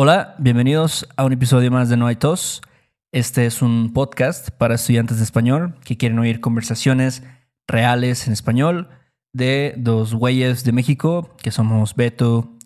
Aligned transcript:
Hola, 0.00 0.36
bienvenidos 0.38 1.08
a 1.16 1.24
un 1.24 1.32
episodio 1.32 1.72
más 1.72 1.88
de 1.88 1.96
No 1.96 2.06
hay 2.06 2.14
tos. 2.14 2.62
Este 3.10 3.46
es 3.46 3.62
un 3.62 3.92
podcast 3.92 4.50
para 4.50 4.76
estudiantes 4.76 5.16
de 5.16 5.24
español 5.24 5.74
que 5.84 5.96
quieren 5.96 6.20
oír 6.20 6.40
conversaciones 6.40 7.24
reales 7.66 8.28
en 8.28 8.32
español 8.32 8.90
de 9.32 9.74
dos 9.76 10.14
güeyes 10.14 10.62
de 10.62 10.70
México, 10.70 11.34
que 11.42 11.50
somos 11.50 11.96
Beto 11.96 12.56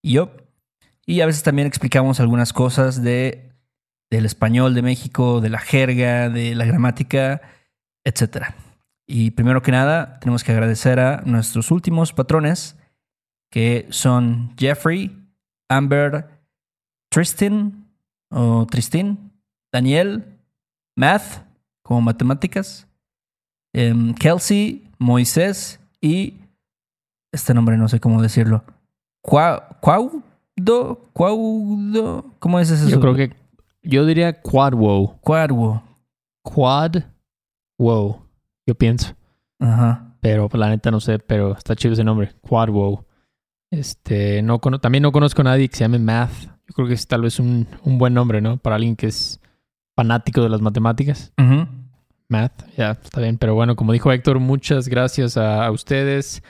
y 0.00 0.12
yo. 0.12 0.30
Y 1.04 1.22
a 1.22 1.26
veces 1.26 1.42
también 1.42 1.66
explicamos 1.66 2.20
algunas 2.20 2.52
cosas 2.52 3.02
de, 3.02 3.50
del 4.08 4.24
español 4.24 4.72
de 4.72 4.82
México, 4.82 5.40
de 5.40 5.50
la 5.50 5.58
jerga, 5.58 6.28
de 6.28 6.54
la 6.54 6.66
gramática, 6.66 7.42
etc. 8.04 8.54
Y 9.08 9.32
primero 9.32 9.60
que 9.60 9.72
nada, 9.72 10.20
tenemos 10.20 10.44
que 10.44 10.52
agradecer 10.52 11.00
a 11.00 11.22
nuestros 11.22 11.72
últimos 11.72 12.12
patrones, 12.12 12.76
que 13.50 13.88
son 13.90 14.54
Jeffrey, 14.56 15.28
Amber, 15.68 16.35
Tristan 17.16 17.88
o 18.28 18.66
Tristin, 18.66 19.32
Daniel, 19.72 20.22
Math, 20.94 21.46
como 21.82 22.02
matemáticas, 22.02 22.86
em, 23.72 24.12
Kelsey, 24.12 24.86
Moisés 24.98 25.80
y 26.02 26.34
este 27.32 27.54
nombre 27.54 27.78
no 27.78 27.88
sé 27.88 28.00
cómo 28.00 28.20
decirlo. 28.20 28.64
Cuaudo, 29.22 30.22
Cuaudo, 31.14 32.26
¿cómo 32.38 32.60
es 32.60 32.70
eso? 32.70 32.86
Yo 32.86 33.00
creo 33.00 33.14
que 33.14 33.34
yo 33.82 34.04
diría 34.04 34.42
Quadwo. 34.42 35.16
Quadwo. 35.22 35.82
Quad 36.42 36.96
Wow. 37.78 38.26
Yo 38.66 38.74
pienso. 38.74 39.14
Ajá. 39.58 40.18
Pero 40.20 40.50
pues, 40.50 40.60
la 40.60 40.68
neta 40.68 40.90
no 40.90 41.00
sé, 41.00 41.18
pero 41.18 41.52
está 41.52 41.74
chido 41.76 41.94
ese 41.94 42.04
nombre. 42.04 42.34
Quadwo. 42.42 43.06
Este, 43.70 44.42
no 44.42 44.58
también 44.58 45.00
no 45.00 45.12
conozco 45.12 45.40
a 45.40 45.44
nadie 45.44 45.66
que 45.70 45.76
se 45.76 45.84
llame 45.84 45.98
Math. 45.98 46.55
Yo 46.68 46.74
creo 46.74 46.88
que 46.88 46.94
es 46.94 47.06
tal 47.06 47.22
vez 47.22 47.38
un, 47.38 47.66
un 47.82 47.98
buen 47.98 48.14
nombre, 48.14 48.40
¿no? 48.40 48.56
Para 48.56 48.76
alguien 48.76 48.96
que 48.96 49.06
es 49.06 49.40
fanático 49.96 50.42
de 50.42 50.48
las 50.48 50.60
matemáticas. 50.60 51.32
Math, 52.28 52.64
ya, 52.76 52.90
está 52.90 53.20
bien. 53.20 53.38
Pero 53.38 53.54
bueno, 53.54 53.76
como 53.76 53.92
dijo 53.92 54.12
Héctor, 54.12 54.40
muchas 54.40 54.88
gracias 54.88 55.36
a, 55.36 55.70
ustedes. 55.70 56.42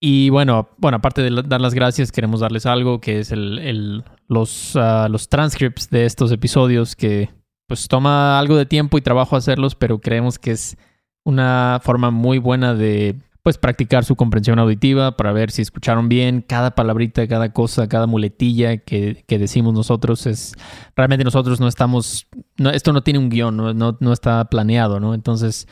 Y 0.00 0.30
bueno, 0.30 0.70
bueno, 0.78 0.96
aparte 0.96 1.22
de 1.22 1.42
dar 1.46 1.60
las 1.60 1.74
gracias, 1.74 2.10
queremos 2.10 2.40
darles 2.40 2.66
algo 2.66 3.00
que 3.00 3.20
es 3.20 3.32
el, 3.32 3.58
el 3.58 4.04
los, 4.28 4.74
uh, 4.74 5.08
los 5.10 5.28
transcripts 5.28 5.90
de 5.90 6.06
estos 6.06 6.32
episodios 6.32 6.96
que 6.96 7.30
pues 7.66 7.86
toma 7.86 8.38
algo 8.38 8.56
de 8.56 8.66
tiempo 8.66 8.96
y 8.96 9.02
trabajo 9.02 9.36
hacerlos, 9.36 9.74
pero 9.74 10.00
creemos 10.00 10.38
que 10.38 10.52
es 10.52 10.76
una 11.22 11.80
forma 11.82 12.10
muy 12.10 12.38
buena 12.38 12.74
de 12.74 13.16
pues 13.42 13.58
practicar 13.58 14.04
su 14.04 14.16
comprensión 14.16 14.58
auditiva 14.58 15.16
para 15.16 15.32
ver 15.32 15.50
si 15.50 15.62
escucharon 15.62 16.08
bien 16.08 16.44
cada 16.46 16.72
palabrita, 16.74 17.26
cada 17.26 17.52
cosa, 17.52 17.88
cada 17.88 18.06
muletilla 18.06 18.78
que, 18.78 19.24
que 19.26 19.38
decimos 19.38 19.72
nosotros. 19.72 20.26
Es 20.26 20.54
realmente 20.94 21.24
nosotros 21.24 21.60
no 21.60 21.68
estamos, 21.68 22.26
no, 22.58 22.70
esto 22.70 22.92
no 22.92 23.02
tiene 23.02 23.18
un 23.18 23.30
guion, 23.30 23.56
no, 23.56 23.96
no, 23.98 24.12
está 24.12 24.44
planeado, 24.46 25.00
¿no? 25.00 25.14
Entonces 25.14 25.68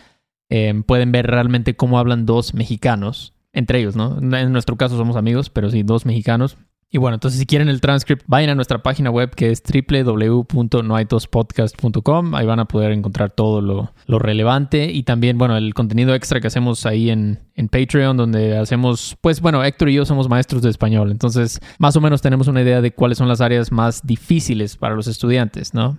eh, 0.48 0.82
pueden 0.86 1.12
ver 1.12 1.26
realmente 1.26 1.76
cómo 1.76 1.98
hablan 1.98 2.26
dos 2.26 2.54
mexicanos 2.54 3.34
entre 3.52 3.80
ellos, 3.80 3.96
¿no? 3.96 4.18
En 4.18 4.52
nuestro 4.52 4.76
caso 4.76 4.96
somos 4.96 5.16
amigos, 5.16 5.50
pero 5.50 5.70
sí, 5.70 5.82
dos 5.82 6.06
mexicanos 6.06 6.56
y 6.90 6.96
bueno, 6.96 7.16
entonces 7.16 7.38
si 7.38 7.44
quieren 7.44 7.68
el 7.68 7.82
transcript, 7.82 8.24
vayan 8.26 8.48
a 8.48 8.54
nuestra 8.54 8.82
página 8.82 9.10
web 9.10 9.34
que 9.34 9.50
es 9.50 9.62
www.noaitospodcast.com. 9.62 12.34
Ahí 12.34 12.46
van 12.46 12.60
a 12.60 12.64
poder 12.64 12.92
encontrar 12.92 13.30
todo 13.30 13.60
lo, 13.60 13.92
relevante 14.06 14.90
y 14.90 15.02
también, 15.02 15.36
bueno, 15.36 15.58
el 15.58 15.74
contenido 15.74 16.14
extra 16.14 16.40
que 16.40 16.46
hacemos 16.46 16.86
ahí 16.86 17.10
en, 17.10 17.40
en, 17.56 17.68
Patreon, 17.68 18.16
donde 18.16 18.56
hacemos, 18.56 19.18
pues 19.20 19.42
bueno, 19.42 19.62
Héctor 19.62 19.90
y 19.90 19.94
yo 19.94 20.06
somos 20.06 20.30
maestros 20.30 20.62
de 20.62 20.70
español. 20.70 21.10
Entonces, 21.10 21.60
más 21.78 21.94
o 21.96 22.00
menos 22.00 22.22
tenemos 22.22 22.48
una 22.48 22.62
idea 22.62 22.80
de 22.80 22.92
cuáles 22.92 23.18
son 23.18 23.28
las 23.28 23.42
áreas 23.42 23.70
más 23.70 24.06
difíciles 24.06 24.78
para 24.78 24.94
los 24.94 25.08
estudiantes, 25.08 25.74
¿no? 25.74 25.98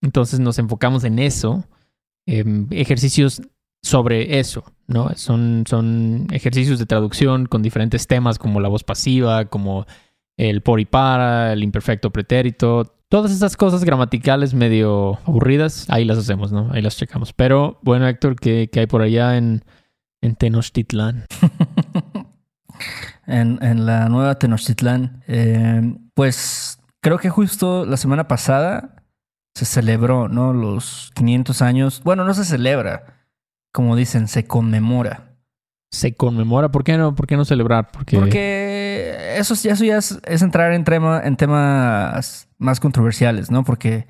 Entonces 0.00 0.40
nos 0.40 0.58
enfocamos 0.58 1.04
en 1.04 1.18
eso, 1.18 1.66
ejercicios 2.24 3.42
sobre 3.82 4.38
eso, 4.38 4.64
¿no? 4.86 5.10
Son, 5.16 5.64
son 5.68 6.28
ejercicios 6.32 6.78
de 6.78 6.86
traducción 6.86 7.44
con 7.44 7.60
diferentes 7.60 8.06
temas 8.06 8.38
como 8.38 8.60
la 8.60 8.68
voz 8.68 8.84
pasiva, 8.84 9.44
como 9.46 9.84
el 10.48 10.62
por 10.62 10.80
y 10.80 10.86
para, 10.86 11.52
el 11.52 11.62
imperfecto 11.62 12.10
pretérito, 12.10 12.96
todas 13.08 13.30
esas 13.30 13.56
cosas 13.56 13.84
gramaticales 13.84 14.54
medio 14.54 15.18
aburridas, 15.26 15.86
ahí 15.90 16.04
las 16.06 16.16
hacemos, 16.16 16.50
¿no? 16.50 16.70
Ahí 16.72 16.80
las 16.80 16.96
checamos. 16.96 17.34
Pero 17.34 17.78
bueno, 17.82 18.08
Héctor, 18.08 18.36
¿qué, 18.36 18.70
hay 18.74 18.86
por 18.86 19.02
allá 19.02 19.36
en, 19.36 19.62
en 20.22 20.36
Tenochtitlán? 20.36 21.26
en, 23.26 23.58
en, 23.62 23.84
la 23.84 24.08
nueva 24.08 24.36
Tenochtitlán, 24.36 25.22
eh, 25.28 25.94
pues 26.14 26.80
creo 27.02 27.18
que 27.18 27.28
justo 27.28 27.84
la 27.84 27.98
semana 27.98 28.26
pasada 28.26 29.04
se 29.54 29.66
celebró, 29.66 30.28
¿no? 30.28 30.54
Los 30.54 31.10
500 31.16 31.60
años. 31.60 32.02
Bueno, 32.02 32.24
no 32.24 32.32
se 32.32 32.46
celebra, 32.46 33.26
como 33.72 33.94
dicen, 33.94 34.26
se 34.26 34.46
conmemora. 34.46 35.29
Se 35.90 36.14
conmemora, 36.14 36.70
¿por 36.70 36.84
qué 36.84 36.96
no? 36.96 37.14
¿Por 37.14 37.26
qué 37.26 37.36
no 37.36 37.44
celebrar? 37.44 37.90
Porque, 37.90 38.16
Porque 38.16 39.34
eso, 39.36 39.54
eso 39.54 39.84
ya 39.84 39.98
es, 39.98 40.42
entrar 40.42 40.72
en, 40.72 40.84
en 41.24 41.36
temas 41.36 42.48
más 42.58 42.80
controversiales, 42.80 43.50
¿no? 43.50 43.64
Porque 43.64 44.06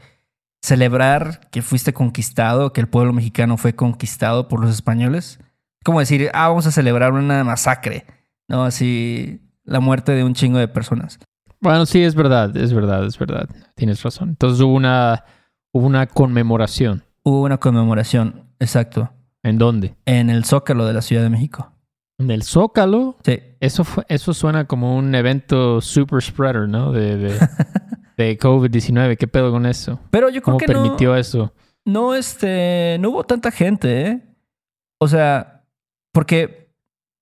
celebrar 0.62 1.48
que 1.50 1.62
fuiste 1.62 1.92
conquistado, 1.92 2.72
que 2.72 2.80
el 2.80 2.88
pueblo 2.88 3.12
mexicano 3.12 3.56
fue 3.56 3.74
conquistado 3.74 4.48
por 4.48 4.60
los 4.60 4.70
españoles, 4.70 5.41
como 5.84 6.00
decir, 6.00 6.30
ah, 6.34 6.48
vamos 6.48 6.66
a 6.66 6.70
celebrar 6.70 7.12
una 7.12 7.42
masacre, 7.44 8.04
¿no? 8.48 8.64
Así, 8.64 9.41
la 9.64 9.80
muerte 9.80 10.12
de 10.12 10.24
un 10.24 10.34
chingo 10.34 10.58
de 10.58 10.68
personas. 10.68 11.18
Bueno, 11.60 11.86
sí, 11.86 12.02
es 12.02 12.14
verdad, 12.14 12.54
es 12.56 12.72
verdad, 12.72 13.04
es 13.06 13.18
verdad. 13.18 13.48
Tienes 13.74 14.02
razón. 14.02 14.30
Entonces 14.30 14.60
hubo 14.60 14.74
una, 14.74 15.24
hubo 15.72 15.86
una 15.86 16.06
conmemoración. 16.06 17.04
Hubo 17.22 17.42
una 17.42 17.58
conmemoración, 17.58 18.47
exacto. 18.58 19.12
¿En 19.43 19.59
dónde? 19.59 19.95
En 20.05 20.31
el 20.31 20.45
Zócalo 20.45 20.87
de 20.87 20.93
la 20.93 21.03
Ciudad 21.03 21.23
de 21.23 21.31
México. 21.31 21.73
¿En 22.19 22.31
el 22.31 22.43
Zócalo? 22.43 23.17
Sí. 23.25 23.41
Eso, 23.61 23.84
fue, 23.84 24.05
eso 24.09 24.34
suena 24.34 24.67
como 24.67 24.97
un 24.97 25.15
evento 25.15 25.81
super 25.81 26.23
spreader, 26.23 26.69
¿no? 26.69 26.93
De, 26.93 27.17
de, 27.17 27.39
de 28.17 28.39
COVID-19. 28.39 29.17
¿Qué 29.17 29.27
pedo 29.27 29.51
con 29.51 29.67
eso? 29.67 29.99
Pero 30.11 30.28
yo 30.28 30.43
creo 30.43 30.59
que 30.59 30.67
permitió 30.67 31.17
eso? 31.17 31.55
No, 31.84 32.15
este, 32.15 32.99
no 33.01 33.11
hubo 33.11 33.25
tanta 33.25 33.51
gente, 33.51 34.06
¿eh? 34.06 34.23
O 34.99 35.09
sea, 35.09 35.65
porque 36.12 36.71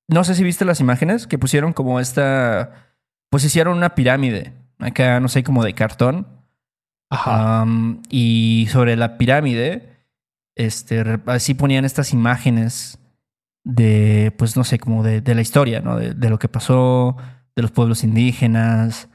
no 0.08 0.24
sé 0.24 0.34
si 0.34 0.42
viste 0.42 0.64
las 0.64 0.80
imágenes 0.80 1.26
que 1.26 1.38
pusieron 1.38 1.72
como 1.72 2.00
esta, 2.00 2.94
pues 3.30 3.44
hicieron 3.44 3.76
una 3.76 3.94
pirámide, 3.94 4.52
acá, 4.78 5.20
no 5.20 5.28
sé, 5.28 5.44
como 5.44 5.64
de 5.64 5.74
cartón. 5.74 6.26
Ajá. 7.10 7.64
y 8.10 8.68
sobre 8.70 8.94
la 8.94 9.16
pirámide 9.16 9.87
este, 10.58 11.20
así 11.26 11.54
ponían 11.54 11.84
estas 11.84 12.12
imágenes 12.12 12.98
de, 13.64 14.34
pues 14.36 14.56
no 14.56 14.64
sé, 14.64 14.78
como 14.78 15.02
de, 15.04 15.22
la 15.34 15.40
historia, 15.40 15.80
¿no? 15.80 15.96
De, 15.96 16.28
lo 16.28 16.38
que 16.38 16.48
pasó, 16.48 17.16
de 17.54 17.62
los 17.62 17.70
pueblos 17.70 18.02
indígenas, 18.02 19.08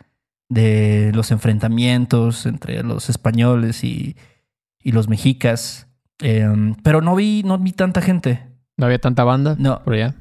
de 0.49 1.11
los 1.13 1.31
enfrentamientos 1.31 2.45
entre 2.45 2.81
los 2.81 3.09
españoles 3.09 3.83
y, 3.83 4.15
los 4.83 5.07
mexicas. 5.07 5.87
Em, 6.19 6.75
pero 6.75 7.01
no 7.01 7.15
vi, 7.15 7.43
no 7.43 7.57
vi 7.57 7.73
tanta 7.73 8.01
gente. 8.01 8.47
¿No 8.77 8.85
había 8.85 8.99
tanta 8.99 9.23
banda? 9.23 9.55
No. 9.59 9.81
Por 9.83 9.93
allá. 9.93 10.15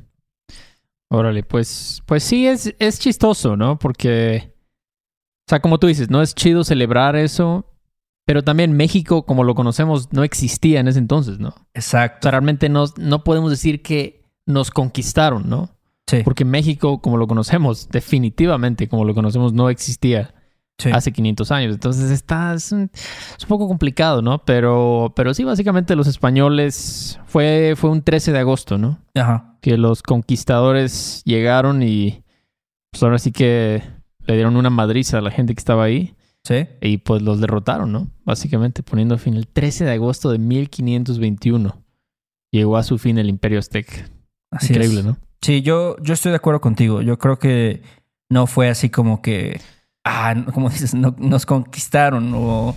Órale, 1.08 1.42
pues, 1.42 2.02
pues 2.06 2.24
sí, 2.24 2.46
es, 2.46 2.74
es 2.78 2.98
chistoso, 2.98 3.56
¿no? 3.56 3.78
Porque, 3.78 4.54
o 5.46 5.48
sea, 5.48 5.60
como 5.60 5.78
tú 5.78 5.86
dices, 5.86 6.10
no 6.10 6.22
es 6.22 6.34
chido 6.34 6.64
celebrar 6.64 7.16
eso, 7.16 7.71
pero 8.24 8.42
también 8.42 8.72
México, 8.72 9.24
como 9.24 9.44
lo 9.44 9.54
conocemos, 9.54 10.12
no 10.12 10.24
existía 10.24 10.80
en 10.80 10.88
ese 10.88 10.98
entonces, 10.98 11.38
¿no? 11.38 11.54
Exacto. 11.74 12.18
O 12.20 12.22
sea, 12.22 12.30
realmente 12.32 12.68
no, 12.68 12.84
no 12.96 13.24
podemos 13.24 13.50
decir 13.50 13.82
que 13.82 14.24
nos 14.46 14.70
conquistaron, 14.70 15.48
¿no? 15.48 15.70
Sí. 16.06 16.20
Porque 16.24 16.44
México, 16.44 17.00
como 17.00 17.16
lo 17.16 17.26
conocemos, 17.26 17.88
definitivamente 17.90 18.88
como 18.88 19.04
lo 19.04 19.14
conocemos, 19.14 19.52
no 19.52 19.70
existía 19.70 20.34
hace 20.92 21.12
500 21.12 21.50
años. 21.52 21.74
Entonces 21.74 22.10
está, 22.10 22.54
es 22.54 22.72
un, 22.72 22.90
poco 23.48 23.68
complicado, 23.68 24.22
¿no? 24.22 24.44
Pero, 24.44 25.12
pero 25.14 25.34
sí, 25.34 25.44
básicamente 25.44 25.94
los 25.94 26.06
españoles, 26.06 27.20
fue, 27.26 27.74
fue 27.76 27.90
un 27.90 28.02
13 28.02 28.32
de 28.32 28.38
agosto, 28.38 28.78
¿no? 28.78 28.98
Ajá. 29.14 29.56
Que 29.60 29.76
los 29.76 30.02
conquistadores 30.02 31.22
llegaron 31.24 31.82
y 31.82 32.24
pues 32.90 33.02
ahora 33.02 33.18
sí 33.18 33.32
que 33.32 33.82
le 34.26 34.34
dieron 34.34 34.56
una 34.56 34.70
madriza 34.70 35.18
a 35.18 35.22
la 35.22 35.30
gente 35.30 35.54
que 35.54 35.60
estaba 35.60 35.84
ahí. 35.84 36.14
Sí. 36.44 36.66
Y 36.80 36.98
pues 36.98 37.22
los 37.22 37.40
derrotaron, 37.40 37.92
¿no? 37.92 38.08
Básicamente 38.24 38.82
poniendo 38.82 39.16
fin 39.18 39.34
el 39.34 39.46
13 39.46 39.84
de 39.84 39.92
agosto 39.92 40.30
de 40.30 40.38
1521. 40.38 41.82
Llegó 42.52 42.76
a 42.76 42.82
su 42.82 42.98
fin 42.98 43.18
el 43.18 43.28
Imperio 43.28 43.58
Azteca. 43.58 44.08
Así 44.50 44.72
Increíble, 44.72 45.02
¿no? 45.02 45.16
Sí, 45.40 45.62
yo, 45.62 45.96
yo 46.02 46.14
estoy 46.14 46.30
de 46.30 46.36
acuerdo 46.36 46.60
contigo. 46.60 47.02
Yo 47.02 47.18
creo 47.18 47.38
que 47.38 47.82
no 48.28 48.46
fue 48.46 48.68
así 48.68 48.90
como 48.90 49.22
que, 49.22 49.60
ah, 50.04 50.34
como 50.52 50.68
dices, 50.70 50.94
nos 50.94 51.46
conquistaron 51.46 52.32
o 52.34 52.74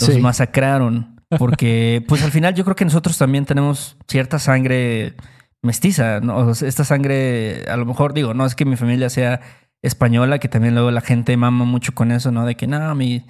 nos 0.00 0.18
masacraron. 0.18 1.20
Porque, 1.38 2.04
pues 2.08 2.22
al 2.22 2.30
final 2.30 2.54
yo 2.54 2.64
creo 2.64 2.76
que 2.76 2.84
nosotros 2.84 3.18
también 3.18 3.44
tenemos 3.44 3.96
cierta 4.06 4.38
sangre 4.38 5.14
mestiza, 5.62 6.20
¿no? 6.20 6.50
esta 6.52 6.84
sangre, 6.84 7.64
a 7.68 7.76
lo 7.76 7.84
mejor 7.84 8.14
digo, 8.14 8.32
no 8.32 8.46
es 8.46 8.54
que 8.54 8.64
mi 8.64 8.76
familia 8.76 9.10
sea 9.10 9.40
española, 9.82 10.38
que 10.38 10.48
también 10.48 10.74
luego 10.74 10.90
la 10.90 11.00
gente 11.00 11.36
mama 11.36 11.64
mucho 11.64 11.94
con 11.94 12.12
eso, 12.12 12.30
¿no? 12.30 12.46
De 12.46 12.56
que 12.56 12.66
no, 12.66 12.94
mi, 12.94 13.24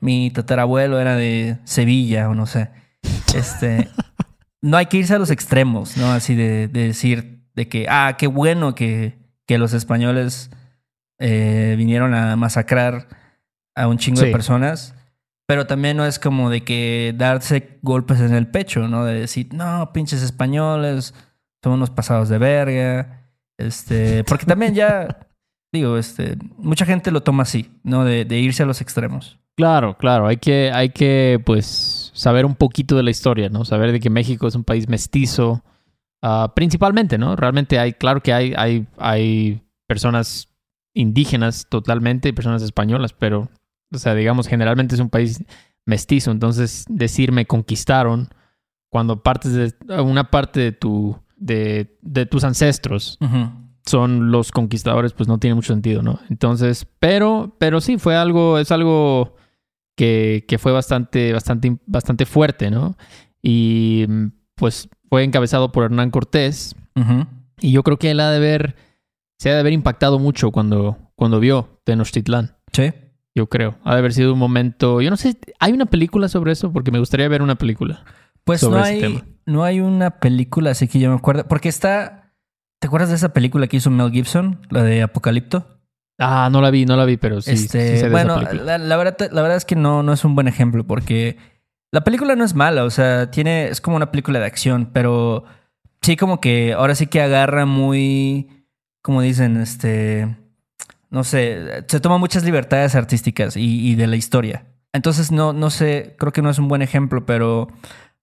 mi 0.00 0.30
tatarabuelo 0.30 1.00
era 1.00 1.16
de 1.16 1.58
Sevilla 1.64 2.28
o 2.28 2.34
no 2.34 2.46
sé. 2.46 2.70
Este, 3.34 3.88
no 4.62 4.76
hay 4.76 4.86
que 4.86 4.98
irse 4.98 5.14
a 5.14 5.18
los 5.18 5.30
extremos, 5.30 5.96
¿no? 5.96 6.12
Así 6.12 6.34
de, 6.34 6.68
de 6.68 6.86
decir 6.88 7.48
de 7.54 7.68
que, 7.68 7.86
ah, 7.88 8.16
qué 8.18 8.26
bueno 8.26 8.74
que, 8.74 9.18
que 9.46 9.58
los 9.58 9.72
españoles 9.72 10.50
eh, 11.18 11.74
vinieron 11.78 12.14
a 12.14 12.36
masacrar 12.36 13.08
a 13.74 13.88
un 13.88 13.98
chingo 13.98 14.20
de 14.20 14.32
personas. 14.32 14.94
Pero 15.46 15.66
también 15.66 15.96
no 15.96 16.06
es 16.06 16.18
como 16.18 16.48
de 16.48 16.64
que 16.64 17.14
darse 17.16 17.78
golpes 17.82 18.20
en 18.20 18.32
el 18.34 18.46
pecho, 18.46 18.88
¿no? 18.88 19.04
De 19.04 19.20
decir, 19.20 19.52
no, 19.52 19.92
pinches 19.92 20.22
españoles, 20.22 21.14
son 21.62 21.74
unos 21.74 21.90
pasados 21.90 22.30
de 22.30 22.38
verga. 22.38 23.30
Este, 23.58 24.24
porque 24.24 24.46
también 24.46 24.74
ya, 24.74 25.18
digo, 25.74 25.98
este, 25.98 26.36
mucha 26.56 26.86
gente 26.86 27.10
lo 27.10 27.22
toma 27.22 27.42
así, 27.42 27.70
¿no? 27.82 28.04
De, 28.04 28.24
de 28.24 28.38
irse 28.38 28.62
a 28.62 28.66
los 28.66 28.80
extremos. 28.80 29.38
Claro, 29.56 29.96
claro. 29.96 30.26
Hay 30.26 30.38
que, 30.38 30.70
hay 30.72 30.90
que, 30.90 31.40
pues, 31.44 32.10
saber 32.14 32.46
un 32.46 32.54
poquito 32.54 32.96
de 32.96 33.02
la 33.02 33.10
historia, 33.10 33.48
¿no? 33.48 33.64
Saber 33.64 33.92
de 33.92 34.00
que 34.00 34.10
México 34.10 34.48
es 34.48 34.54
un 34.54 34.64
país 34.64 34.88
mestizo, 34.88 35.62
ah, 36.22 36.52
principalmente, 36.56 37.18
¿no? 37.18 37.36
Realmente 37.36 37.78
hay, 37.78 37.92
claro 37.92 38.20
que 38.22 38.32
hay, 38.32 38.54
hay, 38.56 38.86
hay 38.98 39.62
personas 39.86 40.48
indígenas 40.94 41.66
totalmente 41.68 42.28
y 42.28 42.32
personas 42.32 42.62
españolas, 42.62 43.12
pero, 43.12 43.48
o 43.92 43.98
sea, 43.98 44.14
digamos, 44.14 44.48
generalmente 44.48 44.94
es 44.94 45.00
un 45.00 45.10
país 45.10 45.44
mestizo. 45.84 46.30
Entonces, 46.30 46.84
decir 46.88 47.30
me 47.30 47.46
conquistaron 47.46 48.28
cuando 48.88 49.22
partes 49.22 49.52
de 49.52 50.00
una 50.00 50.30
parte 50.30 50.60
de 50.60 50.72
tu, 50.72 51.18
de, 51.36 51.96
de 52.00 52.26
tus 52.26 52.44
ancestros. 52.44 53.18
Son 53.86 54.30
los 54.30 54.50
conquistadores, 54.50 55.12
pues 55.12 55.28
no 55.28 55.38
tiene 55.38 55.54
mucho 55.54 55.72
sentido, 55.72 56.02
¿no? 56.02 56.20
Entonces, 56.30 56.86
pero, 56.98 57.56
pero 57.58 57.80
sí, 57.80 57.98
fue 57.98 58.16
algo, 58.16 58.58
es 58.58 58.72
algo 58.72 59.36
que, 59.96 60.44
que 60.48 60.58
fue 60.58 60.72
bastante, 60.72 61.32
bastante, 61.32 61.76
bastante 61.86 62.26
fuerte, 62.26 62.70
¿no? 62.70 62.96
Y 63.42 64.06
mm, 64.08 64.26
pues 64.54 64.88
fue 65.08 65.22
encabezado 65.22 65.70
por 65.70 65.84
Hernán 65.84 66.10
Cortés. 66.10 66.74
Y 67.60 67.72
yo 67.72 67.82
creo 67.82 67.98
que 67.98 68.10
él 68.10 68.20
ha 68.20 68.30
de 68.30 68.36
haber, 68.36 68.76
se 69.38 69.50
ha 69.50 69.54
de 69.54 69.60
haber 69.60 69.72
impactado 69.72 70.18
mucho 70.18 70.50
cuando, 70.50 70.96
cuando 71.14 71.40
vio 71.40 71.80
Tenochtitlán. 71.84 72.56
Sí. 72.72 72.92
Yo 73.34 73.48
creo. 73.48 73.76
Ha 73.84 73.94
de 73.94 73.98
haber 73.98 74.12
sido 74.12 74.32
un 74.32 74.38
momento. 74.38 75.00
Yo 75.00 75.10
no 75.10 75.16
sé, 75.16 75.36
¿hay 75.58 75.72
una 75.72 75.86
película 75.86 76.28
sobre 76.28 76.52
eso? 76.52 76.72
Porque 76.72 76.90
me 76.90 77.00
gustaría 77.00 77.28
ver 77.28 77.42
una 77.42 77.56
película. 77.56 78.04
Pues 78.44 78.60
sobre 78.60 78.78
no 78.78 78.84
hay, 78.84 79.00
tema. 79.00 79.24
no 79.46 79.64
hay 79.64 79.80
una 79.80 80.20
película 80.20 80.70
así 80.70 80.86
que 80.86 81.00
yo 81.00 81.10
me 81.10 81.16
acuerdo. 81.16 81.46
Porque 81.48 81.68
está. 81.68 82.23
¿Te 82.84 82.88
acuerdas 82.88 83.08
de 83.08 83.14
esa 83.14 83.32
película 83.32 83.66
que 83.66 83.78
hizo 83.78 83.88
Mel 83.88 84.12
Gibson? 84.12 84.60
La 84.68 84.82
de 84.82 85.02
Apocalipto. 85.02 85.66
Ah, 86.18 86.50
no 86.52 86.60
la 86.60 86.70
vi, 86.70 86.84
no 86.84 86.98
la 86.98 87.06
vi, 87.06 87.16
pero 87.16 87.40
sí. 87.40 87.56
sí 87.56 87.66
sé 87.66 87.78
de 87.78 87.94
este, 87.94 87.96
esa 87.96 88.08
bueno, 88.10 88.38
la 88.42 88.96
verdad, 88.98 89.30
la 89.32 89.40
verdad 89.40 89.56
es 89.56 89.64
que 89.64 89.74
no, 89.74 90.02
no 90.02 90.12
es 90.12 90.22
un 90.22 90.34
buen 90.34 90.48
ejemplo 90.48 90.86
porque 90.86 91.38
la 91.92 92.04
película 92.04 92.36
no 92.36 92.44
es 92.44 92.52
mala, 92.52 92.84
o 92.84 92.90
sea, 92.90 93.30
tiene, 93.30 93.68
es 93.68 93.80
como 93.80 93.96
una 93.96 94.10
película 94.10 94.38
de 94.38 94.44
acción, 94.44 94.90
pero 94.92 95.44
sí 96.02 96.14
como 96.16 96.42
que 96.42 96.74
ahora 96.74 96.94
sí 96.94 97.06
que 97.06 97.22
agarra 97.22 97.64
muy, 97.64 98.66
como 99.00 99.22
dicen, 99.22 99.56
este, 99.56 100.36
no 101.08 101.24
sé, 101.24 101.86
se 101.88 102.00
toma 102.00 102.18
muchas 102.18 102.44
libertades 102.44 102.94
artísticas 102.94 103.56
y, 103.56 103.92
y 103.92 103.94
de 103.94 104.08
la 104.08 104.16
historia. 104.16 104.66
Entonces 104.92 105.32
no, 105.32 105.54
no 105.54 105.70
sé, 105.70 106.16
creo 106.18 106.32
que 106.32 106.42
no 106.42 106.50
es 106.50 106.58
un 106.58 106.68
buen 106.68 106.82
ejemplo, 106.82 107.24
pero 107.24 107.68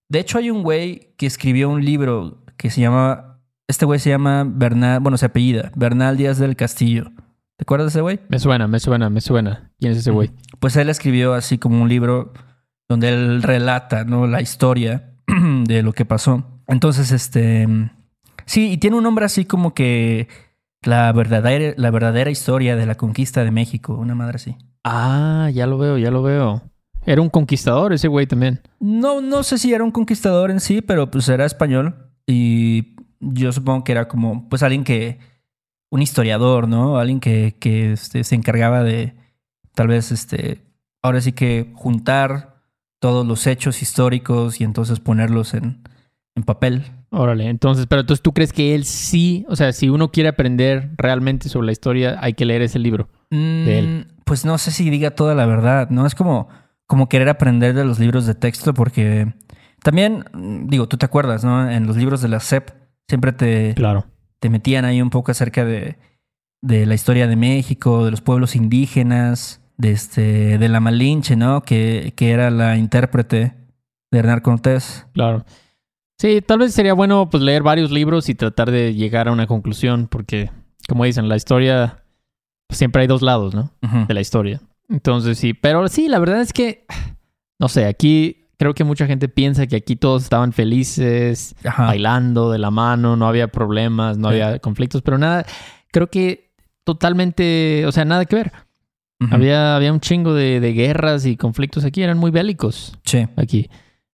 de 0.07 0.19
hecho 0.19 0.37
hay 0.37 0.51
un 0.51 0.61
güey 0.61 1.15
que 1.17 1.25
escribió 1.25 1.67
un 1.67 1.83
libro 1.83 2.43
que 2.57 2.69
se 2.69 2.79
llama, 2.79 3.30
este 3.71 3.85
güey 3.85 3.99
se 3.99 4.09
llama 4.09 4.43
Bernal, 4.45 4.99
bueno, 4.99 5.17
se 5.17 5.25
apellida, 5.25 5.71
Bernal 5.75 6.17
Díaz 6.17 6.37
del 6.37 6.55
Castillo. 6.55 7.11
¿Te 7.57 7.63
acuerdas 7.63 7.85
de 7.85 7.89
ese 7.89 8.01
güey? 8.01 8.19
Me 8.29 8.37
suena, 8.37 8.67
me 8.67 8.79
suena, 8.79 9.09
me 9.09 9.21
suena. 9.21 9.71
¿Quién 9.79 9.93
es 9.93 9.99
ese 9.99 10.11
güey? 10.11 10.31
Pues 10.59 10.75
él 10.75 10.89
escribió 10.89 11.33
así 11.33 11.57
como 11.57 11.81
un 11.81 11.89
libro 11.89 12.33
donde 12.89 13.09
él 13.09 13.41
relata, 13.41 14.03
¿no? 14.03 14.27
La 14.27 14.41
historia 14.41 15.13
de 15.65 15.83
lo 15.83 15.93
que 15.93 16.05
pasó. 16.05 16.43
Entonces, 16.67 17.11
este... 17.11 17.67
Sí, 18.45 18.71
y 18.71 18.77
tiene 18.77 18.97
un 18.97 19.03
nombre 19.03 19.23
así 19.25 19.45
como 19.45 19.73
que 19.73 20.27
la 20.83 21.11
verdadera, 21.13 21.73
la 21.77 21.91
verdadera 21.91 22.29
historia 22.29 22.75
de 22.75 22.85
la 22.85 22.95
conquista 22.95 23.43
de 23.43 23.51
México, 23.51 23.93
una 23.93 24.15
madre 24.15 24.35
así. 24.35 24.57
Ah, 24.83 25.49
ya 25.53 25.65
lo 25.67 25.77
veo, 25.77 25.97
ya 25.97 26.11
lo 26.11 26.23
veo. 26.23 26.63
Era 27.05 27.21
un 27.21 27.29
conquistador 27.29 27.93
ese 27.93 28.09
güey 28.09 28.27
también. 28.27 28.61
No, 28.79 29.21
no 29.21 29.43
sé 29.43 29.57
si 29.57 29.73
era 29.73 29.83
un 29.83 29.91
conquistador 29.91 30.51
en 30.51 30.59
sí, 30.59 30.81
pero 30.81 31.09
pues 31.09 31.29
era 31.29 31.45
español 31.45 32.11
y 32.27 32.95
yo 33.21 33.51
supongo 33.53 33.83
que 33.83 33.91
era 33.93 34.07
como 34.07 34.49
pues 34.49 34.63
alguien 34.63 34.83
que, 34.83 35.19
un 35.91 36.01
historiador, 36.01 36.67
¿no? 36.67 36.97
Alguien 36.97 37.19
que, 37.19 37.55
que 37.59 37.93
este, 37.93 38.23
se 38.23 38.35
encargaba 38.35 38.83
de 38.83 39.13
tal 39.75 39.87
vez, 39.87 40.11
este, 40.11 40.61
ahora 41.01 41.21
sí 41.21 41.33
que 41.33 41.71
juntar 41.75 42.55
todos 42.99 43.25
los 43.25 43.45
hechos 43.47 43.81
históricos 43.81 44.61
y 44.61 44.63
entonces 44.63 44.99
ponerlos 44.99 45.53
en, 45.53 45.81
en 46.35 46.43
papel. 46.43 46.85
Órale, 47.09 47.49
entonces, 47.49 47.87
pero 47.87 48.01
entonces 48.01 48.21
tú 48.21 48.31
crees 48.33 48.53
que 48.53 48.73
él 48.73 48.85
sí, 48.85 49.45
o 49.49 49.55
sea, 49.55 49.73
si 49.73 49.89
uno 49.89 50.11
quiere 50.11 50.29
aprender 50.29 50.91
realmente 50.97 51.49
sobre 51.49 51.65
la 51.65 51.71
historia, 51.73 52.17
hay 52.21 52.33
que 52.33 52.45
leer 52.45 52.61
ese 52.61 52.79
libro. 52.79 53.09
De 53.29 53.79
él. 53.79 53.87
Mm, 53.87 54.21
Pues 54.23 54.45
no 54.45 54.57
sé 54.57 54.71
si 54.71 54.89
diga 54.89 55.11
toda 55.11 55.35
la 55.35 55.45
verdad, 55.45 55.89
¿no? 55.89 56.05
Es 56.05 56.15
como, 56.15 56.47
como 56.85 57.09
querer 57.09 57.27
aprender 57.27 57.73
de 57.73 57.83
los 57.83 57.99
libros 57.99 58.25
de 58.25 58.35
texto 58.35 58.73
porque 58.73 59.33
también, 59.83 60.23
digo, 60.67 60.87
tú 60.87 60.97
te 60.97 61.05
acuerdas, 61.05 61.43
¿no? 61.43 61.69
En 61.69 61.85
los 61.85 61.97
libros 61.97 62.21
de 62.21 62.29
la 62.29 62.39
SEP 62.39 62.69
siempre 63.07 63.31
te, 63.33 63.73
Claro. 63.75 64.05
te 64.39 64.49
metían 64.49 64.85
ahí 64.85 65.01
un 65.01 65.09
poco 65.09 65.31
acerca 65.31 65.65
de, 65.65 65.97
de 66.61 66.85
la 66.85 66.93
historia 66.95 67.27
de 67.27 67.35
México, 67.35 68.05
de 68.05 68.11
los 68.11 68.21
pueblos 68.21 68.55
indígenas, 68.55 69.61
de, 69.77 69.91
este, 69.91 70.57
de 70.57 70.69
la 70.69 70.79
Malinche, 70.79 71.35
¿no? 71.35 71.61
Que, 71.63 72.13
que 72.15 72.31
era 72.31 72.51
la 72.51 72.77
intérprete 72.77 73.53
de 74.11 74.19
Hernán 74.19 74.41
Cortés. 74.41 75.07
Claro. 75.13 75.45
Sí, 76.19 76.41
tal 76.41 76.59
vez 76.59 76.73
sería 76.73 76.93
bueno 76.93 77.29
pues 77.31 77.41
leer 77.41 77.63
varios 77.63 77.89
libros 77.89 78.29
y 78.29 78.35
tratar 78.35 78.69
de 78.69 78.93
llegar 78.93 79.27
a 79.27 79.31
una 79.31 79.47
conclusión, 79.47 80.07
porque, 80.07 80.51
como 80.87 81.03
dicen, 81.05 81.27
la 81.27 81.35
historia 81.35 82.03
pues, 82.67 82.77
siempre 82.77 83.01
hay 83.01 83.07
dos 83.07 83.23
lados, 83.23 83.55
¿no? 83.55 83.71
De 84.07 84.13
la 84.13 84.21
historia. 84.21 84.61
Entonces 84.87 85.39
sí, 85.39 85.53
pero 85.55 85.87
sí, 85.87 86.07
la 86.09 86.19
verdad 86.19 86.41
es 86.41 86.53
que, 86.53 86.85
no 87.59 87.69
sé, 87.69 87.85
aquí 87.85 88.40
creo 88.61 88.75
que 88.75 88.83
mucha 88.83 89.07
gente 89.07 89.27
piensa 89.27 89.65
que 89.65 89.75
aquí 89.75 89.95
todos 89.95 90.21
estaban 90.21 90.53
felices, 90.53 91.55
Ajá. 91.65 91.87
bailando 91.87 92.51
de 92.51 92.59
la 92.59 92.69
mano, 92.69 93.15
no 93.15 93.27
había 93.27 93.47
problemas, 93.47 94.19
no 94.19 94.29
Sí. 94.29 94.35
había 94.39 94.59
conflictos, 94.59 95.01
pero 95.01 95.17
nada, 95.17 95.47
creo 95.91 96.11
que 96.11 96.51
totalmente, 96.83 97.87
o 97.87 97.91
sea, 97.91 98.05
nada 98.05 98.25
que 98.25 98.35
ver. 98.35 98.51
Había, 99.31 99.75
había 99.75 99.91
un 99.91 99.99
chingo 99.99 100.35
de, 100.35 100.59
de 100.59 100.73
guerras 100.73 101.25
y 101.25 101.37
conflictos 101.37 101.85
aquí, 101.85 102.03
eran 102.03 102.19
muy 102.19 102.29
bélicos 102.29 102.95
Sí. 103.03 103.25
aquí. 103.35 103.67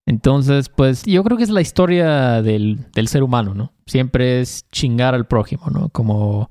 Entonces, 0.05 0.69
pues 0.69 1.03
yo 1.03 1.25
creo 1.25 1.35
que 1.37 1.43
es 1.43 1.49
la 1.49 1.59
historia 1.59 2.41
del, 2.41 2.79
del 2.93 3.07
ser 3.09 3.23
humano, 3.23 3.53
¿no? 3.53 3.73
Siempre 3.85 4.39
es 4.39 4.65
chingar 4.71 5.13
al 5.13 5.25
prójimo, 5.27 5.63
¿no? 5.69 5.89
Como... 5.89 6.49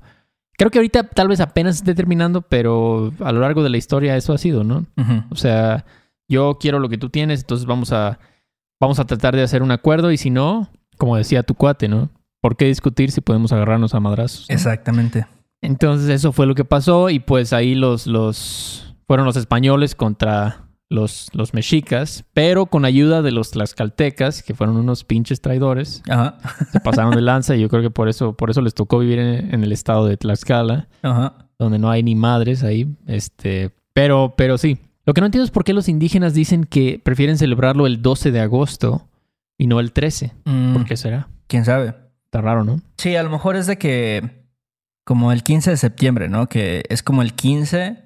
Creo 0.55 0.69
que 0.69 0.77
ahorita 0.77 1.03
tal 1.09 1.27
vez 1.29 1.39
apenas 1.39 1.77
esté 1.77 1.95
terminando, 1.95 2.41
pero 2.43 3.11
a 3.23 3.31
lo 3.31 3.39
largo 3.39 3.63
de 3.63 3.69
la 3.69 3.77
historia 3.77 4.15
eso 4.17 4.33
ha 4.33 4.37
sido, 4.37 4.63
¿no? 4.63 4.85
O 5.31 5.35
sea, 5.35 5.83
yo 6.27 6.57
quiero 6.59 6.79
lo 6.79 6.89
que 6.89 6.97
tú 6.97 7.09
tienes, 7.09 7.41
entonces 7.41 7.65
vamos 7.65 7.91
a, 7.91 8.19
vamos 8.79 8.99
a 8.99 9.05
tratar 9.05 9.35
de 9.35 9.43
hacer 9.43 9.61
un 9.63 9.71
acuerdo 9.71 10.11
y 10.11 10.17
si 10.17 10.29
no, 10.29 10.69
como 10.97 11.15
decía 11.17 11.43
tu 11.43 11.55
cuate, 11.55 11.87
¿no? 11.87 12.09
¿Por 12.41 12.55
qué 12.55 12.65
discutir 12.65 13.11
si 13.11 13.21
podemos 13.21 13.51
agarrarnos 13.51 13.93
a 13.95 13.99
madrazos? 13.99 14.45
no? 14.49 14.53
Exactamente. 14.55 15.25
Entonces 15.61 16.09
eso 16.09 16.31
fue 16.31 16.45
lo 16.45 16.55
que 16.55 16.65
pasó 16.65 17.09
y 17.09 17.19
pues 17.19 17.51
ahí 17.53 17.75
los, 17.75 18.05
los 18.07 18.95
fueron 19.07 19.25
los 19.25 19.35
españoles 19.37 19.95
contra 19.95 20.67
los, 20.89 21.29
los 21.33 21.53
mexicas, 21.53 22.23
pero 22.33 22.67
con 22.67 22.85
ayuda 22.85 23.21
de 23.21 23.31
los 23.31 23.51
tlaxcaltecas, 23.51 24.43
que 24.43 24.53
fueron 24.53 24.77
unos 24.77 25.03
pinches 25.03 25.41
traidores, 25.41 26.01
Ajá. 26.09 26.37
se 26.71 26.79
pasaron 26.79 27.13
de 27.15 27.21
lanza 27.21 27.55
y 27.55 27.61
yo 27.61 27.69
creo 27.69 27.81
que 27.81 27.89
por 27.89 28.07
eso, 28.07 28.33
por 28.33 28.49
eso 28.49 28.61
les 28.61 28.73
tocó 28.73 28.99
vivir 28.99 29.19
en, 29.19 29.53
en 29.53 29.63
el 29.63 29.71
estado 29.71 30.05
de 30.05 30.15
Tlaxcala, 30.15 30.87
Ajá. 31.01 31.33
donde 31.59 31.79
no 31.79 31.89
hay 31.89 32.03
ni 32.03 32.15
madres 32.15 32.63
ahí. 32.63 32.87
Este, 33.07 33.71
pero, 33.93 34.35
pero 34.37 34.57
sí. 34.57 34.77
Lo 35.07 35.13
que 35.13 35.21
no 35.21 35.27
entiendo 35.27 35.45
es 35.45 35.51
por 35.51 35.63
qué 35.63 35.73
los 35.73 35.87
indígenas 35.87 36.33
dicen 36.33 36.65
que 36.65 36.99
prefieren 37.01 37.37
celebrarlo 37.37 37.87
el 37.87 38.01
12 38.01 38.31
de 38.31 38.41
agosto 38.41 39.07
y 39.57 39.67
no 39.67 39.79
el 39.79 39.93
13. 39.93 40.33
Mm, 40.43 40.73
¿Por 40.73 40.83
qué 40.83 40.97
será? 40.97 41.29
¿Quién 41.47 41.63
sabe? 41.63 41.95
Está 42.25 42.41
raro, 42.41 42.65
¿no? 42.65 42.81
Sí, 42.97 43.15
a 43.15 43.23
lo 43.23 43.29
mejor 43.29 43.55
es 43.55 43.67
de 43.67 43.77
que 43.77 44.45
como 45.05 45.31
el 45.31 45.43
15 45.43 45.69
de 45.69 45.77
septiembre, 45.77 46.27
¿no? 46.27 46.49
Que 46.49 46.83
es 46.89 47.03
como 47.03 47.21
el 47.21 47.35
15, 47.35 48.03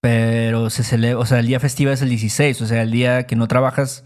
pero 0.00 0.70
se 0.70 0.84
celebra, 0.84 1.20
o 1.20 1.26
sea, 1.26 1.38
el 1.38 1.46
día 1.46 1.60
festivo 1.60 1.90
es 1.90 2.00
el 2.00 2.08
16, 2.08 2.62
o 2.62 2.66
sea, 2.66 2.80
el 2.80 2.90
día 2.90 3.26
que 3.26 3.36
no 3.36 3.46
trabajas 3.46 4.02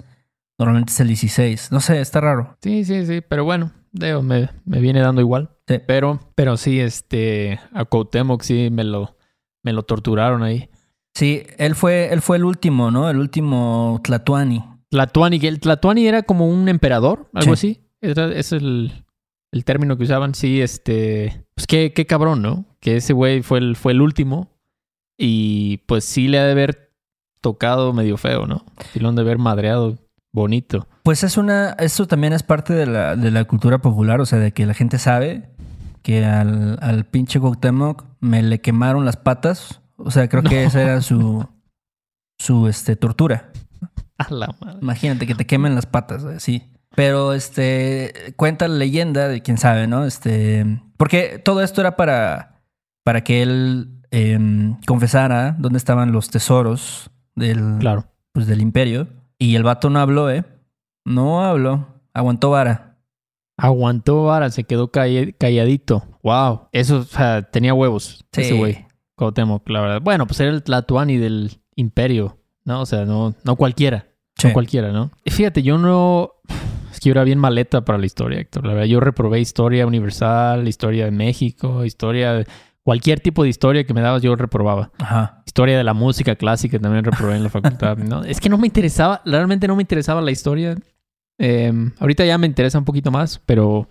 normalmente 0.58 0.90
es 0.90 0.98
el 0.98 1.06
16. 1.06 1.70
No 1.70 1.78
sé, 1.78 2.00
está 2.00 2.20
raro. 2.20 2.56
Sí, 2.60 2.84
sí, 2.84 3.06
sí, 3.06 3.20
pero 3.20 3.44
bueno, 3.44 3.70
Deo, 3.92 4.22
me, 4.22 4.50
me 4.64 4.80
viene 4.80 4.98
dando 4.98 5.20
igual. 5.20 5.50
Sí. 5.68 5.78
Pero, 5.86 6.18
pero 6.34 6.56
sí, 6.56 6.80
este, 6.80 7.60
a 7.72 7.84
Cuauhtémoc 7.84 8.42
sí 8.42 8.68
me 8.72 8.82
lo, 8.82 9.16
me 9.62 9.72
lo 9.72 9.84
torturaron 9.84 10.42
ahí. 10.42 10.68
Sí, 11.16 11.44
él 11.56 11.74
fue, 11.74 12.12
él 12.12 12.20
fue 12.20 12.36
el 12.36 12.44
último, 12.44 12.90
¿no? 12.90 13.08
El 13.08 13.16
último 13.16 14.00
Tlatuani. 14.04 14.62
Tlatuani, 14.90 15.40
que 15.40 15.48
el 15.48 15.60
Tlatuani 15.60 16.06
era 16.06 16.22
como 16.24 16.46
un 16.46 16.68
emperador, 16.68 17.30
algo 17.32 17.56
Sí. 17.56 17.70
así. 17.70 17.80
Era, 18.02 18.26
es 18.34 18.52
el, 18.52 18.92
el 19.50 19.64
término 19.64 19.96
que 19.96 20.02
usaban. 20.02 20.34
Sí, 20.34 20.60
este, 20.60 21.42
pues 21.54 21.66
qué, 21.66 21.94
qué 21.94 22.04
cabrón, 22.04 22.42
¿no? 22.42 22.66
Que 22.80 22.96
ese 22.96 23.14
güey 23.14 23.40
fue 23.42 23.60
el, 23.60 23.76
fue 23.76 23.92
el 23.92 24.02
último 24.02 24.50
y 25.16 25.78
pues 25.86 26.04
sí 26.04 26.28
le 26.28 26.38
ha 26.38 26.44
de 26.44 26.52
haber 26.52 26.92
tocado 27.40 27.94
medio 27.94 28.18
feo, 28.18 28.46
¿no? 28.46 28.66
Y 28.94 28.98
lo 29.00 29.08
han 29.08 29.16
de 29.16 29.22
ver 29.24 29.38
madreado 29.38 29.96
bonito. 30.32 30.86
Pues 31.02 31.24
es 31.24 31.38
una, 31.38 31.70
eso 31.78 32.06
también 32.06 32.34
es 32.34 32.42
parte 32.42 32.74
de 32.74 32.84
la, 32.86 33.16
de 33.16 33.30
la 33.30 33.44
cultura 33.44 33.78
popular, 33.78 34.20
o 34.20 34.26
sea, 34.26 34.38
de 34.38 34.52
que 34.52 34.66
la 34.66 34.74
gente 34.74 34.98
sabe 34.98 35.48
que 36.02 36.26
al, 36.26 36.78
al 36.82 37.06
pinche 37.06 37.40
Cuauhtémoc 37.40 38.04
me 38.20 38.42
le 38.42 38.60
quemaron 38.60 39.06
las 39.06 39.16
patas. 39.16 39.80
O 39.96 40.10
sea, 40.10 40.28
creo 40.28 40.42
que 40.42 40.64
esa 40.64 40.82
era 40.82 41.00
su, 41.00 41.46
su 42.38 42.68
este, 42.68 42.96
tortura. 42.96 43.50
A 44.18 44.32
la 44.32 44.54
madre. 44.60 44.78
Imagínate 44.80 45.26
que 45.26 45.34
te 45.34 45.46
quemen 45.46 45.74
las 45.74 45.86
patas, 45.86 46.24
así. 46.24 46.62
Pero 46.94 47.34
este 47.34 48.32
cuenta 48.36 48.66
la 48.68 48.76
leyenda 48.76 49.28
de 49.28 49.42
quién 49.42 49.58
sabe, 49.58 49.86
¿no? 49.86 50.06
Este. 50.06 50.64
Porque 50.96 51.38
todo 51.38 51.62
esto 51.62 51.82
era 51.82 51.96
para. 51.96 52.62
para 53.04 53.22
que 53.22 53.42
él 53.42 54.00
em, 54.10 54.80
confesara 54.86 55.54
dónde 55.58 55.76
estaban 55.76 56.12
los 56.12 56.30
tesoros 56.30 57.10
del. 57.34 57.76
Claro. 57.80 58.06
Pues 58.32 58.46
del 58.46 58.62
imperio. 58.62 59.08
Y 59.38 59.56
el 59.56 59.62
vato 59.62 59.90
no 59.90 59.98
habló, 59.98 60.30
¿eh? 60.30 60.44
No 61.04 61.44
habló. 61.44 61.86
Aguantó 62.14 62.48
vara. 62.50 62.96
Aguantó 63.58 64.24
vara, 64.24 64.50
se 64.50 64.64
quedó 64.64 64.90
call- 64.90 65.36
calladito. 65.38 66.06
Wow. 66.22 66.68
Eso, 66.72 66.98
o 66.98 67.02
sea, 67.04 67.42
tenía 67.42 67.74
huevos. 67.74 68.24
Sí. 68.32 68.40
Ese 68.40 68.54
güey. 68.54 68.86
Cuauhtémoc, 69.16 69.68
la 69.70 69.80
verdad. 69.80 70.00
Bueno, 70.02 70.26
pues 70.26 70.38
era 70.40 70.50
el 70.50 70.62
Tlatuani 70.62 71.16
del 71.16 71.58
imperio, 71.74 72.38
¿no? 72.64 72.82
O 72.82 72.86
sea, 72.86 73.04
no, 73.04 73.34
no 73.44 73.56
cualquiera. 73.56 74.06
Sí. 74.36 74.48
No 74.48 74.52
cualquiera, 74.52 74.92
¿no? 74.92 75.10
Fíjate, 75.24 75.62
yo 75.62 75.78
no... 75.78 76.32
Es 76.92 77.00
que 77.00 77.08
yo 77.08 77.12
era 77.12 77.24
bien 77.24 77.38
maleta 77.38 77.84
para 77.84 77.98
la 77.98 78.06
historia, 78.06 78.40
Héctor. 78.40 78.66
La 78.66 78.74
verdad, 78.74 78.86
yo 78.86 79.00
reprobé 79.00 79.40
historia 79.40 79.86
universal, 79.86 80.68
historia 80.68 81.06
de 81.06 81.10
México, 81.10 81.84
historia... 81.84 82.44
Cualquier 82.82 83.18
tipo 83.18 83.42
de 83.42 83.48
historia 83.48 83.82
que 83.82 83.92
me 83.94 84.00
dabas, 84.00 84.22
yo 84.22 84.36
reprobaba. 84.36 84.92
Ajá. 84.98 85.42
Historia 85.44 85.76
de 85.76 85.82
la 85.82 85.92
música 85.92 86.36
clásica 86.36 86.78
también 86.78 87.04
reprobé 87.04 87.34
en 87.34 87.42
la 87.42 87.48
facultad. 87.48 87.96
¿no? 87.98 88.22
Es 88.22 88.38
que 88.38 88.48
no 88.48 88.58
me 88.58 88.68
interesaba, 88.68 89.22
realmente 89.24 89.66
no 89.66 89.74
me 89.74 89.82
interesaba 89.82 90.20
la 90.20 90.30
historia. 90.30 90.76
Eh, 91.38 91.72
ahorita 91.98 92.24
ya 92.24 92.38
me 92.38 92.46
interesa 92.46 92.78
un 92.78 92.84
poquito 92.84 93.10
más, 93.10 93.40
pero, 93.44 93.88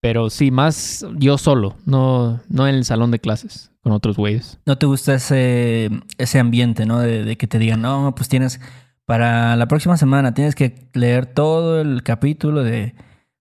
pero 0.00 0.30
sí, 0.30 0.50
más 0.50 1.06
yo 1.16 1.38
solo, 1.38 1.76
no, 1.86 2.40
no 2.48 2.66
en 2.66 2.74
el 2.74 2.84
salón 2.84 3.10
de 3.10 3.18
clases 3.18 3.70
con 3.82 3.92
otros 3.92 4.16
güeyes. 4.16 4.58
¿No 4.66 4.76
te 4.76 4.86
gusta 4.86 5.14
ese, 5.14 5.90
ese 6.18 6.38
ambiente, 6.38 6.86
¿no? 6.86 7.00
De, 7.00 7.24
de 7.24 7.36
que 7.36 7.46
te 7.46 7.58
digan, 7.58 7.82
no, 7.82 8.14
pues 8.14 8.28
tienes, 8.28 8.60
para 9.06 9.56
la 9.56 9.66
próxima 9.68 9.96
semana 9.96 10.34
tienes 10.34 10.54
que 10.54 10.88
leer 10.94 11.26
todo 11.26 11.80
el 11.80 12.02
capítulo 12.02 12.62
de, 12.62 12.94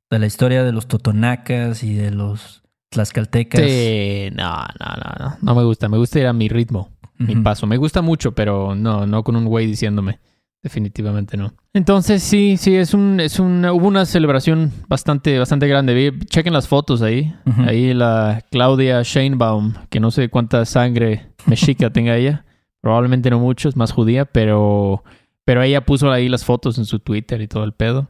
de 0.10 0.20
la 0.20 0.26
historia 0.26 0.64
de 0.64 0.72
los 0.72 0.88
totonacas 0.88 1.84
y 1.84 1.94
de 1.94 2.12
los 2.12 2.64
tlaxcaltecas. 2.90 3.62
Sí, 3.62 4.30
no, 4.34 4.52
no, 4.52 4.96
no, 4.96 5.26
no, 5.26 5.38
no 5.42 5.56
me 5.56 5.64
gusta, 5.64 5.90
me 5.90 5.98
gusta 5.98 6.20
ir 6.20 6.28
a 6.28 6.34
mi 6.34 6.50
ritmo, 6.50 6.90
mi 7.18 7.36
paso. 7.36 7.68
Me 7.68 7.78
gusta 7.78 8.02
mucho, 8.02 8.34
pero 8.34 8.76
no, 8.76 9.06
no 9.06 9.24
con 9.24 9.36
un 9.36 9.46
güey 9.46 9.68
diciéndome. 9.68 10.20
Definitivamente 10.62 11.38
no. 11.38 11.54
Entonces, 11.74 12.22
sí, 12.22 12.58
sí, 12.58 12.76
es 12.76 12.94
un, 12.94 13.22
es 13.22 13.40
un, 13.40 13.64
hubo 13.66 13.88
una 13.88 14.06
celebración 14.06 14.74
bastante, 14.90 15.40
bastante 15.40 15.68
grande. 15.68 16.14
Chequen 16.26 16.52
las 16.52 16.68
fotos 16.68 17.02
ahí. 17.02 17.34
Ahí 17.66 17.94
la 17.94 18.44
Claudia 18.52 19.02
Sheinbaum, 19.02 19.74
que 19.90 20.02
no 20.02 20.12
sé 20.12 20.28
cuánta 20.30 20.66
sangre 20.66 21.28
mexica 21.46 21.90
tenga 21.94 22.18
ella. 22.18 22.46
Probablemente 22.82 23.30
no 23.30 23.40
mucho, 23.40 23.70
es 23.70 23.78
más 23.78 23.94
judía, 23.94 24.26
pero, 24.26 25.04
pero 25.46 25.64
ella 25.64 25.86
puso 25.86 26.12
ahí 26.12 26.28
las 26.28 26.44
fotos 26.44 26.78
en 26.78 26.86
su 26.86 27.00
Twitter 27.00 27.42
y 27.42 27.48
todo 27.48 27.64
el 27.64 27.74
pedo. 27.74 28.10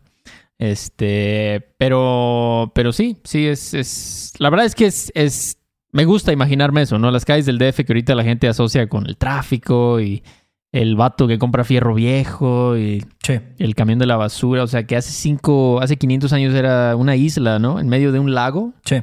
Este, 0.58 1.74
pero, 1.78 2.72
pero 2.74 2.92
sí, 2.92 3.18
sí, 3.24 3.48
es, 3.48 3.74
es, 3.74 4.34
la 4.40 4.50
verdad 4.50 4.66
es 4.66 4.76
que 4.76 4.88
es, 4.88 5.12
es, 5.16 5.58
me 5.92 6.06
gusta 6.06 6.34
imaginarme 6.34 6.82
eso, 6.82 7.00
¿no? 7.00 7.12
Las 7.12 7.26
calles 7.26 7.46
del 7.46 7.60
DF 7.60 7.78
que 7.86 7.94
ahorita 7.94 8.16
la 8.16 8.24
gente 8.24 8.48
asocia 8.48 8.90
con 8.90 9.06
el 9.08 9.18
tráfico 9.18 10.02
y 10.02 10.24
el 10.72 10.96
vato 10.96 11.28
que 11.28 11.40
compra 11.40 11.64
fierro 11.64 11.94
viejo 11.96 12.78
y 12.78 13.04
Sí. 13.24 13.40
el 13.58 13.74
camión 13.76 13.98
de 14.00 14.06
la 14.06 14.18
basura, 14.18 14.64
o 14.64 14.68
sea, 14.68 14.86
que 14.86 14.96
hace 14.96 15.12
cinco, 15.12 15.82
hace 15.82 15.98
500 15.98 16.32
años 16.34 16.54
era 16.54 16.96
una 16.96 17.16
isla, 17.16 17.58
¿no? 17.60 17.80
En 17.80 17.88
medio 17.90 18.12
de 18.12 18.20
un 18.20 18.34
lago 18.36 18.74
Sí. 18.86 18.98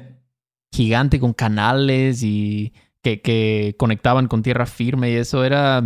gigante 0.73 1.19
con 1.21 1.33
canales 1.33 2.23
y 2.23 2.73
que, 3.03 3.21
que 3.21 3.75
conectaban 3.79 4.27
con 4.29 4.43
tierra 4.43 4.67
firme 4.67 5.11
y 5.11 5.15
eso 5.15 5.45
era, 5.45 5.83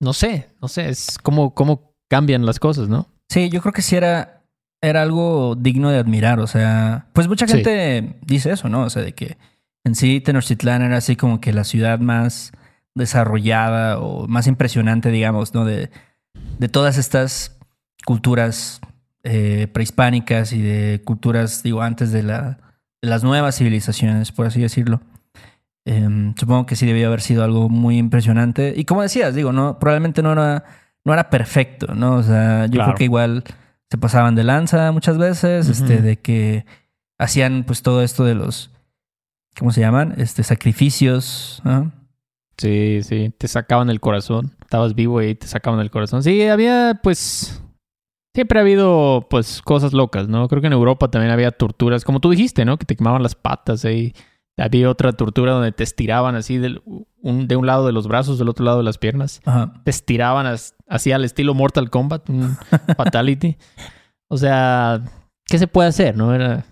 no 0.00 0.12
sé, 0.12 0.48
no 0.60 0.68
sé, 0.68 0.88
es 0.88 1.18
como, 1.22 1.54
cómo 1.54 1.94
cambian 2.10 2.44
las 2.46 2.58
cosas, 2.58 2.88
¿no? 2.88 3.06
Sí, 3.30 3.48
yo 3.50 3.60
creo 3.60 3.72
que 3.72 3.82
sí 3.82 3.96
era, 3.96 4.42
era 4.82 5.02
algo 5.02 5.54
digno 5.56 5.90
de 5.90 5.98
admirar. 5.98 6.40
O 6.40 6.46
sea, 6.46 7.06
pues 7.12 7.28
mucha 7.28 7.46
Sí. 7.46 7.54
gente 7.54 8.16
dice 8.26 8.50
eso, 8.52 8.68
¿no? 8.68 8.82
O 8.82 8.90
sea, 8.90 9.02
de 9.02 9.12
que 9.14 9.36
en 9.84 9.94
sí 9.94 10.20
Tenochtitlán 10.20 10.82
era 10.82 10.96
así 10.98 11.16
como 11.16 11.40
que 11.40 11.52
la 11.52 11.64
ciudad 11.64 11.98
más 12.00 12.52
desarrollada 12.94 13.98
o 13.98 14.26
más 14.28 14.46
impresionante, 14.46 15.10
digamos, 15.10 15.54
¿no? 15.54 15.64
De, 15.64 15.90
de 16.58 16.68
todas 16.68 16.98
estas 16.98 17.58
culturas 18.04 18.80
eh, 19.24 19.68
prehispánicas 19.72 20.52
y 20.52 20.60
de 20.60 21.00
culturas, 21.04 21.62
digo, 21.62 21.82
antes 21.82 22.12
de, 22.12 22.22
la, 22.22 22.58
de 23.00 23.08
las 23.08 23.22
nuevas 23.24 23.56
civilizaciones, 23.56 24.32
por 24.32 24.46
así 24.46 24.60
decirlo. 24.60 25.00
Em, 25.84 26.34
supongo 26.36 26.66
que 26.66 26.76
sí 26.76 26.86
debió 26.86 27.08
haber 27.08 27.20
sido 27.20 27.42
algo 27.44 27.68
muy 27.68 27.98
impresionante. 27.98 28.72
Y 28.76 28.84
como 28.84 29.02
decías, 29.02 29.34
digo, 29.34 29.52
no, 29.52 29.78
probablemente 29.78 30.22
no 30.22 30.32
era, 30.32 30.64
no 31.04 31.12
era 31.12 31.28
perfecto, 31.30 31.94
¿no? 31.94 32.14
O 32.16 32.22
sea, 32.22 32.66
yo 32.66 32.72
Claro. 32.72 32.84
creo 32.90 32.98
que 32.98 33.04
igual 33.04 33.44
se 33.90 33.98
pasaban 33.98 34.34
de 34.34 34.44
lanza 34.44 34.90
muchas 34.92 35.18
veces, 35.18 35.68
este, 35.68 36.00
de 36.00 36.18
que 36.18 36.64
hacían 37.18 37.64
pues 37.64 37.82
todo 37.82 38.02
esto 38.02 38.24
de 38.24 38.34
los, 38.34 38.70
¿cómo 39.58 39.70
se 39.72 39.80
llaman? 39.80 40.14
Este, 40.18 40.42
sacrificios, 40.44 41.60
¿no? 41.64 41.92
Sí, 42.58 43.00
sí, 43.02 43.32
te 43.38 43.48
sacaban 43.48 43.90
el 43.90 44.00
corazón, 44.00 44.54
estabas 44.60 44.94
vivo 44.94 45.20
y 45.22 45.34
te 45.34 45.46
sacaban 45.46 45.80
el 45.80 45.90
corazón. 45.90 46.22
Sí, 46.22 46.42
había 46.48 47.00
pues... 47.02 47.58
Siempre 48.34 48.58
ha 48.58 48.62
habido 48.62 49.26
pues 49.28 49.60
cosas 49.60 49.92
locas, 49.92 50.26
¿no? 50.26 50.48
Creo 50.48 50.62
que 50.62 50.66
en 50.68 50.72
Europa 50.72 51.10
también 51.10 51.32
había 51.32 51.50
torturas, 51.50 52.02
como 52.02 52.18
tú 52.18 52.30
dijiste, 52.30 52.64
¿no? 52.64 52.78
Que 52.78 52.86
te 52.86 52.96
quemaban 52.96 53.22
las 53.22 53.34
patas 53.34 53.84
ahí. 53.84 54.14
Había 54.56 54.88
otra 54.88 55.12
tortura 55.12 55.52
donde 55.52 55.72
te 55.72 55.82
estiraban 55.82 56.34
así 56.34 56.56
del, 56.56 56.82
un, 57.20 57.46
de 57.46 57.56
un 57.56 57.66
lado 57.66 57.84
de 57.86 57.92
los 57.92 58.08
brazos, 58.08 58.38
del 58.38 58.48
otro 58.48 58.64
lado 58.64 58.78
de 58.78 58.84
las 58.84 58.96
piernas. 58.96 59.42
Ajá. 59.44 59.74
te 59.84 59.90
estiraban 59.90 60.46
as- 60.46 60.74
así 60.88 61.12
al 61.12 61.24
estilo 61.26 61.52
Mortal 61.52 61.90
Kombat, 61.90 62.30
un 62.30 62.56
fatality. 62.96 63.58
O 64.30 64.38
sea, 64.38 65.02
¿qué 65.46 65.58
se 65.58 65.66
puede 65.66 65.90
hacer? 65.90 66.16
No 66.16 66.34
era 66.34 66.64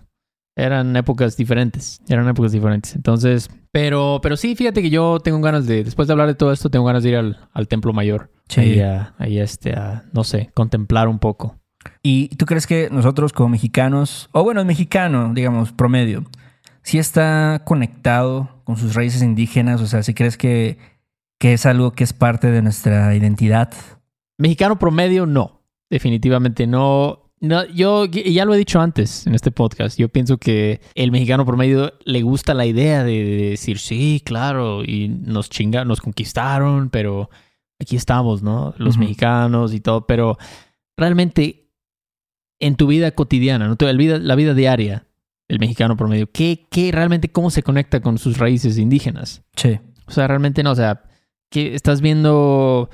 eran 0.57 0.95
épocas 0.95 1.37
diferentes, 1.37 2.01
eran 2.09 2.27
épocas 2.27 2.51
diferentes. 2.53 2.95
Entonces, 2.95 3.49
pero 3.71 4.19
pero 4.21 4.37
sí, 4.37 4.55
fíjate 4.55 4.81
que 4.81 4.89
yo 4.89 5.19
tengo 5.19 5.39
ganas 5.41 5.65
de 5.65 5.83
después 5.83 6.07
de 6.07 6.13
hablar 6.13 6.27
de 6.27 6.35
todo 6.35 6.51
esto, 6.51 6.69
tengo 6.69 6.85
ganas 6.85 7.03
de 7.03 7.09
ir 7.09 7.15
al, 7.15 7.49
al 7.53 7.67
templo 7.67 7.93
mayor. 7.93 8.31
Sí. 8.47 8.61
Ahí 8.61 8.79
a, 8.81 9.13
ahí 9.17 9.39
este 9.39 9.73
a, 9.73 10.05
no 10.13 10.23
sé, 10.23 10.51
contemplar 10.53 11.07
un 11.07 11.19
poco. 11.19 11.61
¿Y 12.03 12.29
tú 12.35 12.45
crees 12.45 12.67
que 12.67 12.89
nosotros 12.91 13.33
como 13.33 13.49
mexicanos, 13.49 14.29
o 14.31 14.43
bueno, 14.43 14.61
el 14.61 14.67
mexicano, 14.67 15.31
digamos, 15.33 15.71
promedio, 15.71 16.25
sí 16.83 16.97
está 16.97 17.61
conectado 17.65 18.61
con 18.63 18.77
sus 18.77 18.95
raíces 18.95 19.21
indígenas? 19.21 19.81
O 19.81 19.87
sea, 19.87 20.03
si 20.03 20.13
crees 20.13 20.37
que, 20.37 20.77
que 21.39 21.53
es 21.53 21.65
algo 21.65 21.91
que 21.91 22.03
es 22.03 22.13
parte 22.13 22.51
de 22.51 22.61
nuestra 22.61 23.15
identidad. 23.15 23.71
Mexicano 24.37 24.79
promedio 24.79 25.25
no, 25.25 25.61
definitivamente 25.89 26.67
no. 26.67 27.30
No, 27.41 27.65
yo 27.65 28.05
ya 28.05 28.45
lo 28.45 28.53
he 28.53 28.57
dicho 28.57 28.79
antes 28.79 29.25
en 29.25 29.33
este 29.33 29.51
podcast. 29.51 29.97
Yo 29.97 30.09
pienso 30.09 30.37
que 30.37 30.79
el 30.93 31.11
mexicano 31.11 31.45
promedio 31.45 31.93
le 32.05 32.21
gusta 32.21 32.53
la 32.53 32.67
idea 32.67 33.03
de, 33.03 33.23
de 33.23 33.49
decir 33.49 33.79
sí, 33.79 34.21
claro, 34.23 34.83
y 34.83 35.09
nos 35.09 35.49
chinga, 35.49 35.83
nos 35.83 36.01
conquistaron, 36.01 36.89
pero 36.89 37.29
aquí 37.79 37.95
estamos, 37.95 38.43
¿no? 38.43 38.75
Los 38.77 38.97
mexicanos 38.97 39.73
y 39.73 39.79
todo, 39.79 40.05
pero 40.05 40.37
realmente 40.95 41.61
en 42.59 42.75
tu 42.75 42.87
vida 42.87 43.11
cotidiana, 43.11 43.67
¿no? 43.67 43.75
El 43.79 43.97
vida, 43.97 44.19
la 44.19 44.35
vida 44.35 44.53
diaria 44.53 45.07
del 45.49 45.59
mexicano 45.59 45.97
promedio, 45.97 46.31
¿qué, 46.31 46.67
qué 46.69 46.91
realmente 46.91 47.31
cómo 47.31 47.49
se 47.49 47.63
conecta 47.63 47.99
con 48.01 48.17
sus 48.17 48.37
raíces 48.37 48.77
indígenas? 48.77 49.43
Sí. 49.55 49.79
O 50.05 50.11
sea, 50.11 50.27
realmente 50.27 50.63
no. 50.63 50.71
O 50.71 50.75
sea, 50.75 51.03
que 51.49 51.73
estás 51.75 52.01
viendo 52.01 52.89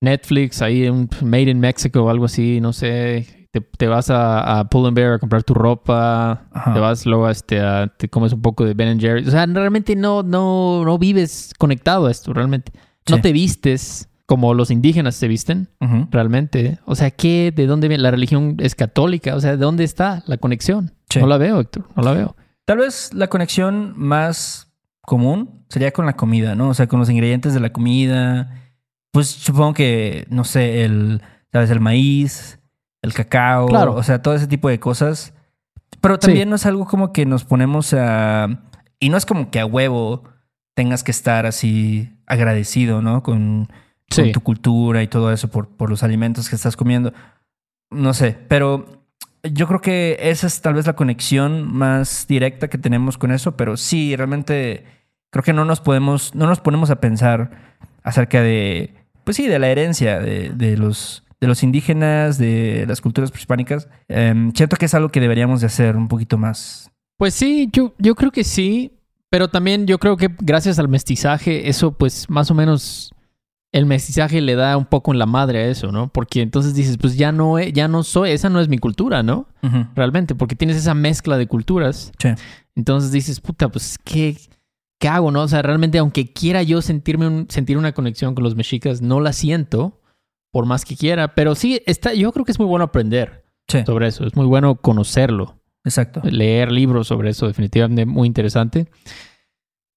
Netflix 0.00 0.62
ahí, 0.62 0.88
un 0.88 1.08
Made 1.22 1.50
in 1.50 1.60
Mexico 1.60 2.02
o 2.02 2.10
algo 2.10 2.24
así, 2.24 2.60
no 2.60 2.72
sé. 2.72 3.43
Te, 3.54 3.60
te 3.60 3.86
vas 3.86 4.10
a, 4.10 4.58
a 4.58 4.68
Pull 4.68 4.86
and 4.88 4.96
Bear 4.96 5.12
a 5.12 5.18
comprar 5.20 5.44
tu 5.44 5.54
ropa. 5.54 6.48
Ajá. 6.50 6.74
Te 6.74 6.80
vas 6.80 7.06
luego 7.06 7.26
a 7.26 7.30
este, 7.30 7.60
a- 7.60 7.86
te 7.86 8.08
comes 8.08 8.32
un 8.32 8.42
poco 8.42 8.64
de 8.64 8.74
Ben 8.74 8.98
Jerry. 8.98 9.24
O 9.24 9.30
sea, 9.30 9.46
realmente 9.46 9.94
no, 9.94 10.24
no, 10.24 10.84
no 10.84 10.98
vives 10.98 11.52
conectado 11.56 12.06
a 12.06 12.10
esto, 12.10 12.32
realmente. 12.32 12.72
No 13.08 13.20
te 13.20 13.30
vistes 13.30 14.08
como 14.26 14.54
los 14.54 14.72
indígenas 14.72 15.14
se 15.14 15.28
visten, 15.28 15.68
realmente. 16.10 16.80
O 16.84 16.96
sea, 16.96 17.12
¿qué? 17.12 17.52
¿De 17.54 17.66
dónde 17.68 17.86
viene? 17.86 18.02
La 18.02 18.10
religión 18.10 18.56
es 18.58 18.74
católica. 18.74 19.36
O 19.36 19.40
sea, 19.40 19.52
¿de 19.52 19.56
dónde 19.58 19.84
está 19.84 20.24
la 20.26 20.36
conexión? 20.38 20.92
Sí. 21.10 21.20
No 21.20 21.28
la 21.28 21.36
veo, 21.38 21.60
Héctor. 21.60 21.86
No 21.94 22.02
la 22.02 22.10
veo. 22.12 22.34
Tal 22.64 22.78
vez 22.78 23.14
la 23.14 23.28
conexión 23.28 23.92
más 23.96 24.72
común 25.02 25.64
sería 25.68 25.92
con 25.92 26.06
la 26.06 26.16
comida, 26.16 26.56
¿no? 26.56 26.70
O 26.70 26.74
sea, 26.74 26.88
con 26.88 26.98
los 26.98 27.08
ingredientes 27.08 27.54
de 27.54 27.60
la 27.60 27.72
comida. 27.72 28.50
Pues 29.12 29.28
supongo 29.28 29.74
que, 29.74 30.26
no 30.28 30.42
sé, 30.42 30.84
el, 30.84 31.22
¿sabes? 31.52 31.70
El 31.70 31.78
maíz, 31.78 32.58
el 33.04 33.12
cacao, 33.14 33.66
Claro. 33.68 33.94
o 33.94 34.02
sea, 34.02 34.20
todo 34.22 34.34
ese 34.34 34.46
tipo 34.46 34.68
de 34.68 34.80
cosas. 34.80 35.32
Pero 36.00 36.14
Sí. 36.16 36.20
también 36.22 36.50
no 36.50 36.56
es 36.56 36.66
algo 36.66 36.86
como 36.86 37.12
que 37.12 37.24
nos 37.26 37.44
ponemos 37.44 37.94
a... 37.94 38.48
Y 38.98 39.08
no 39.10 39.16
es 39.16 39.26
como 39.26 39.50
que 39.50 39.60
a 39.60 39.66
huevo 39.66 40.24
tengas 40.74 41.04
que 41.04 41.10
estar 41.10 41.46
así 41.46 42.10
agradecido, 42.26 43.00
¿no? 43.02 43.22
Con, 43.22 43.68
con 44.14 44.32
tu 44.32 44.40
cultura 44.40 45.02
y 45.02 45.08
todo 45.08 45.32
eso 45.32 45.48
por, 45.48 45.68
por 45.68 45.90
los 45.90 46.02
alimentos 46.02 46.48
que 46.48 46.56
estás 46.56 46.76
comiendo. 46.76 47.12
No 47.90 48.12
sé, 48.14 48.36
pero 48.48 49.02
yo 49.42 49.66
creo 49.68 49.80
que 49.80 50.16
esa 50.20 50.46
es 50.46 50.60
tal 50.62 50.74
vez 50.74 50.86
la 50.86 50.96
conexión 50.96 51.70
más 51.70 52.26
directa 52.26 52.68
que 52.68 52.78
tenemos 52.78 53.18
con 53.18 53.30
eso, 53.30 53.56
pero 53.56 53.76
sí, 53.76 54.16
realmente 54.16 54.84
creo 55.30 55.42
que 55.44 55.52
no 55.52 55.64
nos 55.64 55.80
podemos, 55.80 56.34
no 56.34 56.46
nos 56.46 56.60
ponemos 56.60 56.90
a 56.90 56.96
pensar 57.00 57.50
acerca 58.02 58.40
de, 58.40 58.94
pues 59.24 59.36
sí, 59.36 59.46
de 59.46 59.58
la 59.58 59.68
herencia 59.68 60.18
de, 60.18 60.50
de 60.50 60.76
los, 60.76 61.23
de 61.40 61.46
los 61.46 61.62
indígenas, 61.62 62.38
de 62.38 62.84
las 62.88 63.00
culturas 63.00 63.30
prehispánicas. 63.30 63.88
Em, 64.08 64.52
siento 64.54 64.76
que 64.76 64.86
es 64.86 64.94
algo 64.94 65.08
que 65.10 65.20
deberíamos 65.20 65.60
de 65.60 65.66
hacer 65.66 65.96
un 65.96 66.08
poquito 66.08 66.38
más. 66.38 66.90
Pues 67.16 67.34
sí, 67.34 67.68
yo, 67.72 67.94
yo 67.98 68.14
creo 68.14 68.30
que 68.32 68.44
sí, 68.44 68.92
pero 69.30 69.48
también 69.48 69.86
yo 69.86 69.98
creo 69.98 70.16
que 70.16 70.28
gracias 70.40 70.78
al 70.78 70.88
mestizaje, 70.88 71.68
eso 71.68 71.92
pues 71.92 72.28
más 72.30 72.50
o 72.50 72.54
menos 72.54 73.12
el 73.72 73.86
mestizaje 73.86 74.40
le 74.40 74.54
da 74.54 74.76
un 74.76 74.84
poco 74.84 75.12
en 75.12 75.18
la 75.18 75.26
madre 75.26 75.64
a 75.64 75.66
eso, 75.68 75.90
¿no? 75.90 76.08
Porque 76.08 76.42
entonces 76.42 76.74
dices, 76.74 76.96
pues 76.96 77.16
ya 77.16 77.32
no, 77.32 77.58
he- 77.58 77.72
ya 77.72 77.88
no 77.88 78.04
soy, 78.04 78.30
esa 78.30 78.48
no 78.48 78.60
es 78.60 78.68
mi 78.68 78.78
cultura, 78.78 79.22
¿no? 79.24 79.48
Realmente, 79.96 80.34
porque 80.36 80.54
tienes 80.54 80.76
esa 80.76 80.94
mezcla 80.94 81.36
de 81.38 81.48
culturas. 81.48 82.12
Sí. 82.20 82.28
Entonces 82.76 83.10
dices, 83.10 83.40
puta, 83.40 83.68
pues 83.68 83.98
¿qué, 84.04 84.36
qué 85.00 85.08
hago, 85.08 85.32
no? 85.32 85.42
O 85.42 85.48
sea, 85.48 85.62
realmente 85.62 85.98
aunque 85.98 86.32
quiera 86.32 86.62
yo 86.62 86.82
sentirme 86.82 87.26
un- 87.26 87.46
sentir 87.48 87.76
una 87.76 87.90
conexión 87.92 88.34
con 88.36 88.44
los 88.44 88.54
mexicas, 88.54 89.02
no 89.02 89.20
la 89.20 89.32
siento, 89.32 90.00
por 90.54 90.66
más 90.66 90.84
que 90.84 90.94
quiera. 90.96 91.34
Pero 91.34 91.56
sí, 91.56 91.82
está, 91.84 92.14
yo 92.14 92.30
creo 92.32 92.44
que 92.44 92.52
es 92.52 92.58
muy 92.60 92.68
bueno 92.68 92.84
aprender 92.84 93.44
Sí, 93.66 93.80
sobre 93.84 94.06
eso, 94.06 94.24
es 94.24 94.36
muy 94.36 94.46
bueno 94.46 94.76
conocerlo 94.76 95.58
exacto. 95.84 96.20
leer 96.22 96.70
libros 96.70 97.08
sobre 97.08 97.30
eso, 97.30 97.46
definitivamente 97.48 98.06
muy 98.06 98.28
interesante. 98.28 98.86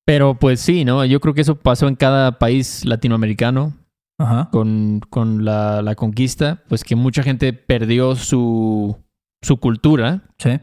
Pero 0.05 0.33
pues 0.39 0.59
sí, 0.61 0.83
¿no? 0.83 1.05
Yo 1.05 1.19
creo 1.19 1.33
que 1.35 1.41
eso 1.41 1.55
pasó 1.57 1.87
en 1.87 1.95
cada 1.95 2.39
país 2.39 2.85
latinoamericano 2.85 3.73
Ajá. 4.17 4.49
con, 4.51 5.01
con 5.11 5.45
la, 5.45 5.81
la 5.83 5.93
conquista, 5.95 6.63
pues 6.69 6.83
que 6.83 6.95
mucha 6.95 7.21
gente 7.23 7.53
perdió 7.53 8.15
su, 8.15 8.97
su 9.43 9.57
cultura, 9.57 10.23
Sí. 10.39 10.59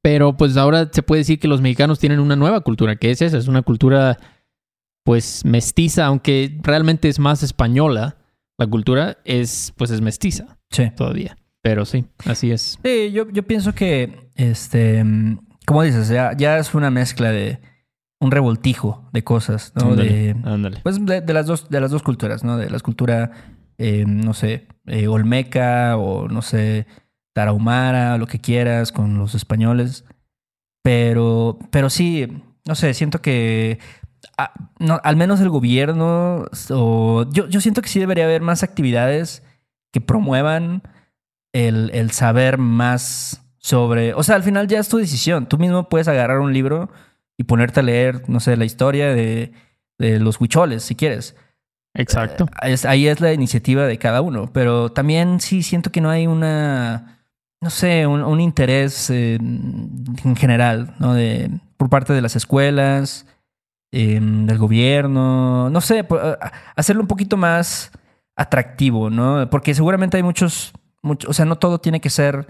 pero 0.00 0.36
pues 0.38 0.56
ahora 0.56 0.88
se 0.90 1.02
puede 1.02 1.20
decir 1.20 1.38
que 1.38 1.48
los 1.48 1.60
mexicanos 1.60 1.98
tienen 1.98 2.20
una 2.20 2.36
nueva 2.36 2.60
cultura, 2.60 2.96
que 2.96 3.10
es 3.10 3.20
esa, 3.20 3.36
es 3.36 3.48
una 3.48 3.60
cultura 3.62 4.16
pues 5.04 5.44
mestiza, 5.44 6.06
aunque 6.06 6.56
realmente 6.62 7.08
es 7.08 7.18
más 7.18 7.42
española, 7.42 8.16
la 8.58 8.66
cultura 8.66 9.18
es 9.24 9.72
pues 9.76 9.90
es 9.90 10.00
mestiza 10.00 10.58
Sí. 10.70 10.90
todavía. 10.96 11.36
Pero 11.62 11.84
sí, 11.84 12.04
así 12.26 12.50
es. 12.52 12.78
Sí, 12.84 13.10
yo, 13.12 13.28
yo 13.30 13.42
pienso 13.42 13.74
que, 13.74 14.30
este, 14.36 15.04
como 15.66 15.82
dices, 15.82 16.08
ya, 16.08 16.32
ya 16.36 16.58
es 16.58 16.74
una 16.74 16.90
mezcla 16.90 17.30
de 17.32 17.58
un 18.20 18.30
revoltijo 18.30 19.08
de 19.12 19.24
cosas, 19.24 19.72
¿no? 19.74 19.90
Ándale, 19.90 20.34
De, 20.36 20.80
pues 20.82 21.04
de, 21.04 21.20
de 21.20 21.32
las 21.34 21.46
dos, 21.46 21.68
de 21.68 21.80
las 21.80 21.90
dos 21.90 22.02
culturas, 22.02 22.44
¿no? 22.44 22.56
De 22.56 22.70
la 22.70 22.78
cultura, 22.80 23.32
eh, 23.78 24.04
no 24.06 24.32
sé, 24.32 24.68
eh, 24.86 25.08
olmeca 25.08 25.96
o 25.96 26.28
no 26.28 26.40
sé, 26.40 26.86
tarahumara, 27.34 28.16
lo 28.16 28.26
que 28.26 28.38
quieras, 28.38 28.92
con 28.92 29.18
los 29.18 29.34
españoles. 29.34 30.04
Pero, 30.82 31.58
pero 31.70 31.90
sí, 31.90 32.28
no 32.66 32.74
sé, 32.74 32.94
siento 32.94 33.20
que 33.20 33.78
no, 34.78 35.00
al 35.02 35.16
menos 35.16 35.40
el 35.40 35.48
gobierno, 35.48 36.44
o 36.70 37.24
yo, 37.30 37.48
yo 37.48 37.60
siento 37.60 37.82
que 37.82 37.88
sí 37.88 37.98
debería 38.00 38.24
haber 38.24 38.42
más 38.42 38.62
actividades 38.62 39.42
que 39.92 40.00
promuevan 40.00 40.82
el, 41.52 41.90
el 41.94 42.10
saber 42.10 42.58
más 42.58 43.42
sobre. 43.58 44.14
O 44.14 44.22
sea, 44.22 44.36
al 44.36 44.42
final 44.42 44.68
ya 44.68 44.78
es 44.78 44.88
tu 44.88 44.98
decisión. 44.98 45.48
Tú 45.48 45.58
mismo 45.58 45.88
puedes 45.88 46.08
agarrar 46.08 46.40
un 46.40 46.52
libro 46.52 46.90
y 47.38 47.44
ponerte 47.44 47.80
a 47.80 47.82
leer, 47.82 48.28
no 48.28 48.40
sé, 48.40 48.56
la 48.56 48.64
historia 48.64 49.08
de, 49.14 49.52
de 49.98 50.18
los 50.20 50.40
huicholes, 50.40 50.82
si 50.82 50.94
quieres. 50.94 51.34
Exacto. 51.94 52.44
Eh, 52.62 52.72
es- 52.72 52.84
ahí 52.84 53.06
es 53.08 53.20
la 53.20 53.32
iniciativa 53.32 53.86
de 53.86 53.98
cada 53.98 54.20
uno. 54.20 54.50
Pero 54.52 54.90
también 54.92 55.40
sí 55.40 55.62
siento 55.62 55.90
que 55.90 56.00
no 56.00 56.10
hay 56.10 56.26
una. 56.26 57.12
No 57.62 57.70
sé, 57.70 58.06
un, 58.06 58.22
un 58.22 58.40
interés 58.40 59.08
eh, 59.08 59.36
en 59.36 60.36
general, 60.36 60.94
¿no? 60.98 61.14
De, 61.14 61.50
por 61.78 61.88
parte 61.88 62.12
de 62.12 62.20
las 62.20 62.36
escuelas, 62.36 63.26
eh, 63.98 64.20
del 64.20 64.58
gobierno. 64.58 65.70
No 65.70 65.80
sé, 65.80 66.04
hacerlo 66.76 67.02
un 67.02 67.08
poquito 67.08 67.36
más 67.36 67.90
atractivo, 68.36 69.08
¿no? 69.10 69.48
Porque 69.50 69.74
seguramente 69.74 70.16
hay 70.16 70.22
muchos. 70.22 70.72
mucho- 71.02 71.28
o 71.30 71.32
sea, 71.32 71.44
no 71.44 71.56
todo 71.56 71.78
tiene 71.78 72.00
que 72.00 72.10
ser, 72.10 72.46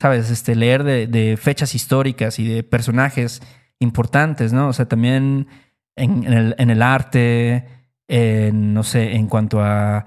¿sabes? 0.00 0.30
Este, 0.30 0.54
leer 0.54 0.82
de, 0.84 1.06
de 1.06 1.36
fechas 1.36 1.74
históricas 1.74 2.38
y 2.38 2.46
de 2.48 2.62
personajes 2.62 3.40
importantes, 3.78 4.52
¿no? 4.52 4.68
O 4.68 4.72
sea, 4.72 4.86
también 4.88 5.46
en, 5.96 6.24
en 6.26 6.32
el, 6.32 6.54
en 6.58 6.70
el 6.70 6.82
arte, 6.82 7.66
en, 8.08 8.74
no 8.74 8.82
sé, 8.82 9.14
en 9.14 9.26
cuanto 9.28 9.62
a, 9.62 10.04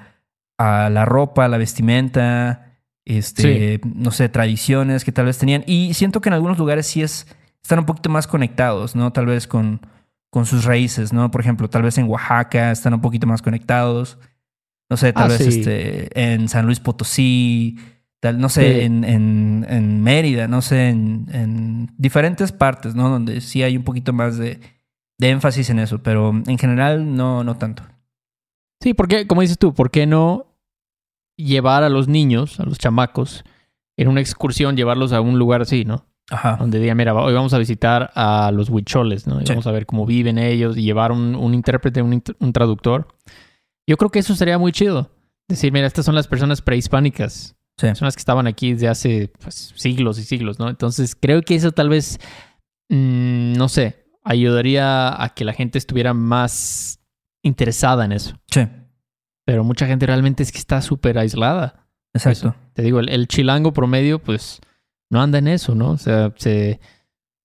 a 0.59 0.89
la 0.89 1.05
ropa, 1.05 1.47
la 1.47 1.57
vestimenta, 1.57 2.77
este, 3.05 3.79
no 3.83 4.11
sé, 4.11 4.29
tradiciones 4.29 5.03
que 5.05 5.11
tal 5.11 5.25
vez 5.25 5.37
tenían. 5.37 5.63
Y 5.65 5.93
siento 5.93 6.21
que 6.21 6.29
en 6.29 6.33
algunos 6.35 6.57
lugares 6.59 6.85
sí 6.87 7.01
es, 7.01 7.25
están 7.63 7.79
un 7.79 7.85
poquito 7.85 8.09
más 8.09 8.27
conectados, 8.27 8.95
¿no? 8.95 9.11
Tal 9.11 9.25
vez 9.25 9.47
con, 9.47 9.79
con 10.33 10.47
sus 10.47 10.65
raíces, 10.65 11.13
¿no? 11.13 11.29
Por 11.29 11.41
ejemplo, 11.41 11.69
tal 11.69 11.83
vez 11.83 11.95
en 11.99 12.09
Oaxaca 12.09 12.71
están 12.71 12.95
un 12.95 13.01
poquito 13.01 13.27
más 13.27 13.43
conectados. 13.43 14.17
No 14.89 14.97
sé, 14.97 15.13
tal 15.13 15.25
Ah, 15.25 15.27
vez 15.27 15.37
sí. 15.43 15.59
este, 15.59 16.09
en 16.33 16.49
San 16.49 16.65
Luis 16.65 16.79
Potosí, 16.79 17.77
tal, 18.19 18.39
no 18.39 18.49
sé, 18.49 18.79
Sí. 18.79 18.79
en, 18.85 19.03
en, 19.03 19.63
en 19.69 20.01
Mérida, 20.01 20.47
no 20.47 20.63
sé, 20.63 20.89
en, 20.89 21.27
en 21.31 21.93
diferentes 21.99 22.51
partes, 22.51 22.95
¿no? 22.95 23.09
Donde 23.09 23.41
sí 23.41 23.61
hay 23.61 23.77
un 23.77 23.83
poquito 23.83 24.11
más 24.11 24.39
de, 24.39 24.59
de 25.19 25.29
énfasis 25.29 25.69
en 25.69 25.77
eso, 25.77 26.01
pero 26.01 26.31
en 26.47 26.57
general 26.57 27.15
no, 27.15 27.43
no 27.43 27.55
tanto. 27.57 27.83
Sí, 28.81 28.95
porque, 28.95 29.27
como 29.27 29.41
dices 29.41 29.59
tú, 29.59 29.75
¿por 29.75 29.91
qué 29.91 30.07
no 30.07 30.47
llevar 31.37 31.83
a 31.83 31.89
los 31.89 32.07
niños, 32.07 32.59
a 32.59 32.63
los 32.63 32.79
chamacos, 32.79 33.43
en 33.97 34.07
una 34.07 34.19
excursión, 34.21 34.75
llevarlos 34.75 35.13
a 35.13 35.21
un 35.21 35.37
lugar 35.37 35.61
así, 35.61 35.85
¿no? 35.85 36.07
Ajá. 36.29 36.55
Donde 36.57 36.79
diga, 36.79 36.95
mira, 36.95 37.13
hoy 37.13 37.33
vamos 37.33 37.53
a 37.53 37.57
visitar 37.57 38.11
a 38.15 38.51
los 38.53 38.69
huicholes, 38.69 39.27
¿no? 39.27 39.41
Y 39.41 39.45
Sí. 39.45 39.51
vamos 39.51 39.67
a 39.67 39.71
ver 39.71 39.85
cómo 39.85 40.05
viven 40.05 40.37
ellos 40.37 40.77
y 40.77 40.83
llevar 40.83 41.11
un, 41.11 41.35
un 41.35 41.53
intérprete, 41.53 42.01
un, 42.01 42.13
int- 42.13 42.35
un 42.39 42.53
traductor. 42.53 43.07
Yo 43.87 43.97
creo 43.97 44.09
que 44.09 44.19
eso 44.19 44.33
sería 44.35 44.57
muy 44.57 44.71
chido. 44.71 45.11
Decir, 45.49 45.73
mira, 45.73 45.85
estas 45.85 46.05
son 46.05 46.15
las 46.15 46.27
personas 46.27 46.61
prehispánicas. 46.61 47.55
Sí. 47.77 47.87
Personas 47.87 48.15
que 48.15 48.19
estaban 48.21 48.47
aquí 48.47 48.73
desde 48.73 48.87
hace 48.87 49.31
pues, 49.41 49.73
siglos 49.75 50.17
y 50.19 50.23
siglos, 50.23 50.59
¿no? 50.59 50.69
Entonces, 50.69 51.15
creo 51.19 51.41
que 51.41 51.55
eso 51.55 51.71
tal 51.71 51.89
vez, 51.89 52.19
mm, 52.89 53.53
no 53.53 53.67
sé, 53.67 54.05
ayudaría 54.23 55.21
a 55.21 55.29
que 55.29 55.43
la 55.43 55.53
gente 55.53 55.77
estuviera 55.77 56.13
más 56.13 56.99
interesada 57.43 58.05
en 58.05 58.13
eso. 58.13 58.35
Sí, 58.49 58.61
Pero 59.45 59.63
mucha 59.65 59.85
gente 59.87 60.05
realmente 60.05 60.43
es 60.43 60.51
que 60.53 60.59
está 60.59 60.81
súper 60.81 61.17
aislada. 61.17 61.87
exacto. 62.13 62.55
Te 62.73 62.81
digo, 62.83 62.99
el, 63.01 63.09
el 63.09 63.27
chilango 63.27 63.73
promedio, 63.73 64.19
pues, 64.19 64.61
no 65.09 65.21
anda 65.21 65.37
en 65.39 65.47
eso, 65.47 65.75
¿no? 65.75 65.91
O 65.91 65.97
sea, 65.97 66.31
se, 66.37 66.79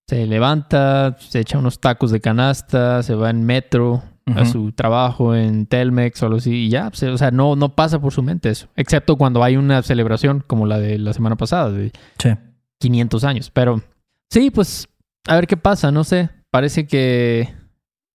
se 0.07 0.27
levanta, 0.27 1.17
se 1.19 1.41
echa 1.41 1.59
unos 1.59 1.81
tacos 1.81 2.11
de 2.11 2.21
canasta, 2.21 3.03
se 3.03 3.15
va 3.15 3.31
en 3.31 3.45
metro 3.45 4.03
a 4.37 4.45
su 4.45 4.73
trabajo 4.73 5.35
en 5.35 5.65
Telmex 5.65 6.23
o 6.23 6.27
algo 6.27 6.37
así, 6.37 6.67
y 6.67 6.69
ya, 6.69 6.89
o 6.89 7.17
sea, 7.17 7.31
no, 7.31 7.57
no 7.57 7.75
pasa 7.75 7.99
por 7.99 8.13
su 8.13 8.23
mente 8.23 8.51
eso. 8.51 8.69
Excepto 8.77 9.17
cuando 9.17 9.43
hay 9.43 9.57
una 9.57 9.81
celebración 9.83 10.45
como 10.47 10.67
la 10.67 10.79
de 10.79 10.99
la 10.99 11.15
semana 11.15 11.37
pasada, 11.37 11.71
de 11.71 11.93
Sí. 12.19 12.31
500 12.79 13.25
años. 13.25 13.51
Pero 13.51 13.83
sí, 14.29 14.51
pues, 14.51 14.87
a 15.27 15.35
ver 15.35 15.47
qué 15.47 15.57
pasa, 15.57 15.91
no 15.91 16.05
sé. 16.05 16.29
Parece 16.51 16.87
que 16.87 17.49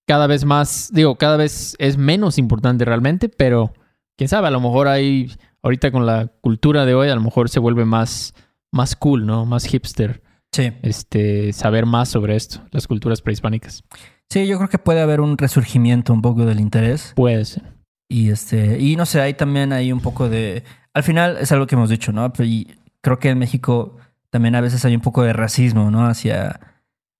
cada 0.07 0.27
vez 0.27 0.45
más, 0.45 0.91
digo, 0.93 1.15
cada 1.15 1.35
vez 1.35 1.75
es 1.79 1.97
menos 1.97 2.37
importante 2.37 2.85
realmente, 2.85 3.27
pero 3.27 3.73
quién 4.15 4.27
sabe, 4.27 4.49
a 4.49 4.51
lo 4.51 4.59
mejor 4.61 4.87
hay, 4.89 5.31
ahorita 5.63 5.89
con 5.91 6.05
la 6.05 6.27
cultura 6.41 6.85
de 6.85 6.93
hoy, 6.93 7.09
a 7.09 7.15
lo 7.15 7.21
mejor 7.21 7.49
se 7.49 7.59
vuelve 7.59 7.85
más, 7.85 8.35
más 8.73 8.95
cool, 8.97 9.25
¿no? 9.25 9.45
Más 9.45 9.65
hipster, 9.65 10.21
Sí. 10.51 10.73
este, 10.81 11.53
saber 11.53 11.85
más 11.85 12.09
sobre 12.09 12.35
esto, 12.35 12.61
las 12.71 12.87
culturas 12.87 13.21
prehispánicas. 13.21 13.83
Sí, 14.29 14.47
yo 14.47 14.57
creo 14.57 14.67
que 14.69 14.79
puede 14.79 14.99
haber 15.01 15.21
un 15.21 15.37
resurgimiento 15.37 16.11
un 16.11 16.21
poco 16.21 16.45
del 16.45 16.59
interés. 16.59 17.13
Puede 17.15 17.45
ser. 17.45 17.63
Y 18.09 18.29
este, 18.31 18.79
y 18.79 18.95
no 18.95 19.05
sé, 19.05 19.21
hay 19.21 19.35
también 19.35 19.71
hay 19.73 19.91
un 19.91 19.99
poco 20.01 20.27
de. 20.27 20.63
Al 20.93 21.03
final 21.03 21.37
es 21.39 21.51
algo 21.51 21.67
que 21.67 21.75
hemos 21.75 21.89
dicho, 21.89 22.11
¿no? 22.11 22.31
Pero 22.33 22.45
y 22.45 22.75
creo 23.01 23.19
que 23.19 23.29
en 23.29 23.39
México 23.39 23.97
también 24.31 24.55
a 24.55 24.61
veces 24.61 24.83
hay 24.85 24.95
un 24.95 25.01
poco 25.01 25.23
de 25.23 25.33
racismo, 25.33 25.91
¿no? 25.91 26.05
Hacia, 26.07 26.59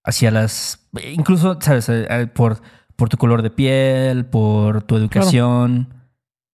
hacia 0.03 0.31
las. 0.31 0.87
Incluso, 1.13 1.57
¿sabes? 1.61 1.87
Eh, 1.89 2.07
eh, 2.09 2.27
Por, 2.27 2.61
por 2.95 3.09
tu 3.09 3.17
color 3.17 3.41
de 3.43 3.49
piel, 3.51 4.25
por 4.25 4.83
tu 4.83 4.95
educación. 4.97 5.93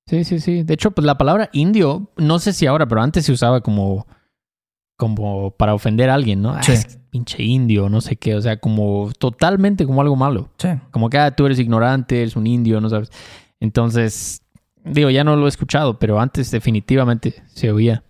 Sí, 0.07 0.23
sí, 0.23 0.39
sí. 0.39 0.63
De 0.63 0.73
hecho, 0.73 0.91
pues 0.91 1.05
la 1.05 1.17
palabra 1.17 1.49
indio, 1.53 2.11
no 2.17 2.39
sé 2.39 2.51
si 2.53 2.65
ahora, 2.65 2.87
pero 2.87 3.01
antes 3.01 3.25
se 3.25 3.31
usaba 3.31 3.61
como, 3.61 4.07
como 4.99 5.51
para 5.51 5.73
ofender 5.73 6.09
a 6.09 6.15
alguien, 6.15 6.41
¿no? 6.41 6.51
Ah, 6.51 6.61
Sí. 6.61 6.73
pinche 7.09 7.41
indio, 7.41 7.87
no 7.89 8.01
sé 8.01 8.17
qué. 8.17 8.35
O 8.35 8.41
sea, 8.41 8.57
como 8.59 9.09
totalmente 9.17 9.85
como 9.85 10.01
algo 10.01 10.17
malo. 10.17 10.49
Sí. 10.57 10.67
Como 10.91 11.09
que 11.09 11.17
ah, 11.17 11.31
tú 11.31 11.45
eres 11.45 11.57
ignorante, 11.57 12.21
eres 12.21 12.35
un 12.35 12.45
indio, 12.45 12.81
no 12.81 12.89
sabes. 12.89 13.09
Entonces, 13.59 14.41
digo, 14.83 15.09
ya 15.09 15.23
no 15.23 15.35
lo 15.35 15.45
he 15.45 15.49
escuchado, 15.49 15.99
pero 15.99 16.19
antes 16.19 16.51
definitivamente 16.51 17.35
se 17.47 17.71
oía. 17.71 18.03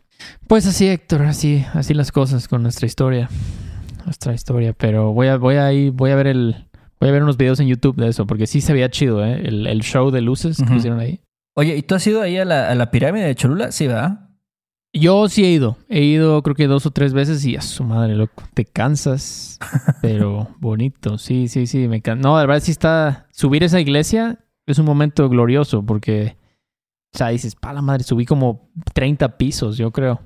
Pues 0.47 0.65
así, 0.65 0.88
Héctor, 0.88 1.21
así, 1.23 1.63
así 1.73 1.93
las 1.93 2.12
cosas 2.12 2.47
con 2.47 2.63
nuestra 2.63 2.86
historia. 2.88 3.30
Nuestra 4.06 4.34
historia. 4.34 4.73
Pero 4.73 5.13
voy 5.13 5.28
a, 5.28 5.38
voy 5.38 5.56
a 5.56 5.71
ir, 5.71 5.91
voy 5.91 6.12
a 6.12 6.15
ver 6.15 6.28
el. 6.28 6.65
Voy 6.99 7.10
a 7.10 7.12
ver 7.13 7.23
unos 7.23 7.38
videos 7.38 7.60
en 7.62 7.67
YouTube 7.67 7.95
de 7.95 8.10
eso, 8.10 8.25
porque 8.28 8.45
sí 8.47 8.60
se 8.60 8.73
veía 8.73 8.89
chido, 8.89 9.23
¿eh? 9.23 9.41
El, 9.45 9.67
el 9.67 9.82
show 9.82 10.12
de 10.12 10.19
luces 10.21 10.58
que 10.58 10.65
pusieron 10.65 10.99
ahí. 10.99 11.21
Oye, 11.56 11.78
¿y 11.78 11.82
tú 11.82 11.95
has 11.95 12.06
ido 12.08 12.21
ahí 12.21 12.38
a 12.38 12.43
la, 12.45 12.69
a 12.69 12.75
la 12.75 12.91
pirámide 12.91 13.25
de 13.25 13.36
Cholula? 13.36 13.71
Sí, 13.71 13.88
¿verdad? 13.88 14.29
Yo 14.93 15.30
sí 15.30 15.45
he 15.45 15.52
ido. 15.52 15.78
He 15.88 16.02
ido 16.04 16.41
creo 16.41 16.56
que 16.56 16.67
dos 16.67 16.86
o 16.86 16.91
tres 16.91 17.13
veces 17.13 17.45
y 17.45 17.56
a 17.56 17.62
su 17.62 17.84
madre, 17.84 18.15
loco. 18.15 18.43
Te 18.54 18.65
cansas, 18.65 19.60
pero 20.02 20.47
bonito. 20.60 21.17
Sí, 21.17 21.47
sí, 21.47 21.67
sí. 21.67 21.88
Me 21.88 22.02
can... 22.02 22.19
No, 22.21 22.36
la 22.38 22.45
verdad 22.45 22.62
sí 22.63 22.71
está... 22.71 23.28
Subir 23.32 23.63
esa 23.63 23.80
iglesia 23.80 24.39
es 24.65 24.80
un 24.80 24.86
momento 24.86 25.30
glorioso 25.30 25.84
porque... 25.86 26.38
O 27.13 27.17
sea, 27.17 27.30
dices, 27.30 27.56
pa 27.56 27.73
la 27.73 27.82
madre, 27.82 28.04
subí 28.04 28.25
como 28.25 28.69
30 28.93 29.38
pisos, 29.38 29.78
yo 29.78 29.91
creo. 29.91 30.21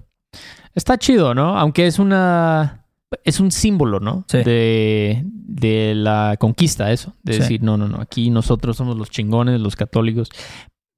Está 0.76 0.98
chido, 0.98 1.34
¿no? 1.34 1.58
Aunque 1.58 1.88
es 1.88 2.00
una... 2.00 2.86
Es 3.24 3.40
un 3.40 3.52
símbolo, 3.52 4.00
¿no? 4.00 4.26
Sí. 4.28 4.40
De, 4.44 5.22
de 5.26 5.94
la 5.96 6.36
conquista, 6.40 6.92
eso. 6.92 7.14
De 7.22 7.34
Sí. 7.34 7.40
decir, 7.40 7.64
no, 7.64 7.78
no, 7.78 7.88
no, 7.88 8.02
aquí 8.02 8.30
nosotros 8.32 8.76
somos 8.76 8.98
los 8.98 9.10
chingones, 9.12 9.62
los 9.62 9.76
católicos. 9.76 10.30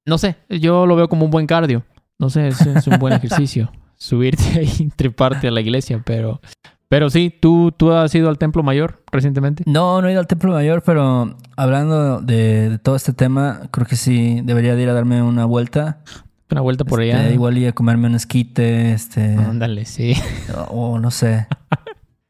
No 0.06 0.16
sé, 0.18 0.36
yo 0.48 0.86
lo 0.86 0.96
veo 0.96 1.08
como 1.08 1.24
un 1.26 1.30
buen 1.30 1.46
cardio. 1.46 1.84
No 2.18 2.30
sé, 2.30 2.48
es, 2.48 2.60
es 2.60 2.86
un 2.86 2.98
buen 2.98 3.12
ejercicio. 3.14 3.70
Subirte 3.96 4.44
ahí, 4.58 4.90
treparte 4.96 5.48
a 5.48 5.50
la 5.50 5.60
iglesia, 5.60 6.02
pero... 6.04 6.40
Pero 6.88 7.10
sí, 7.10 7.34
¿tú, 7.40 7.72
tú 7.76 7.90
has 7.90 8.14
ido 8.14 8.28
al 8.28 8.38
Templo 8.38 8.62
Mayor 8.62 9.02
recientemente. 9.10 9.64
No, 9.66 10.00
no 10.00 10.06
he 10.06 10.12
ido 10.12 10.20
al 10.20 10.28
Templo 10.28 10.52
Mayor, 10.52 10.82
pero 10.86 11.36
hablando 11.56 12.20
de, 12.20 12.70
de 12.70 12.78
todo 12.78 12.94
este 12.94 13.12
tema, 13.12 13.62
creo 13.72 13.86
que 13.88 13.96
sí 13.96 14.40
debería 14.44 14.76
de 14.76 14.82
ir 14.84 14.88
a 14.88 14.92
darme 14.92 15.20
una 15.20 15.46
vuelta. 15.46 16.04
Una 16.48 16.60
vuelta 16.60 16.84
por 16.84 17.02
Este, 17.02 17.16
allá. 17.16 17.32
Igual 17.32 17.58
ir 17.58 17.66
a 17.68 17.72
comerme 17.72 18.06
un 18.06 18.14
esquite, 18.14 18.92
este, 18.92 19.34
Ándale, 19.34 19.84
sí. 19.84 20.14
o 20.68 20.98
no 21.00 21.10
sé. 21.10 21.46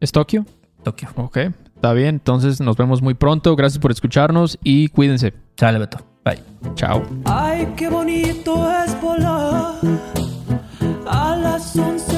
¿Es 0.00 0.12
Tokio? 0.12 0.44
Tokio. 0.82 1.08
Ok, 1.16 1.38
está 1.74 1.92
bien. 1.92 2.16
Entonces 2.16 2.60
nos 2.60 2.76
vemos 2.76 3.02
muy 3.02 3.14
pronto. 3.14 3.54
Gracias 3.56 3.80
por 3.80 3.90
escucharnos 3.90 4.58
y 4.62 4.88
cuídense. 4.88 5.34
Sale, 5.56 5.78
Beto. 5.78 5.98
Bye. 6.24 6.42
Chao. 6.74 7.02
Ay, 7.24 7.72
qué 7.76 7.88
bonito 7.88 8.70
es 8.84 9.00
volar 9.00 9.76
a 11.06 11.36
las 11.36 11.76
11 11.76 12.17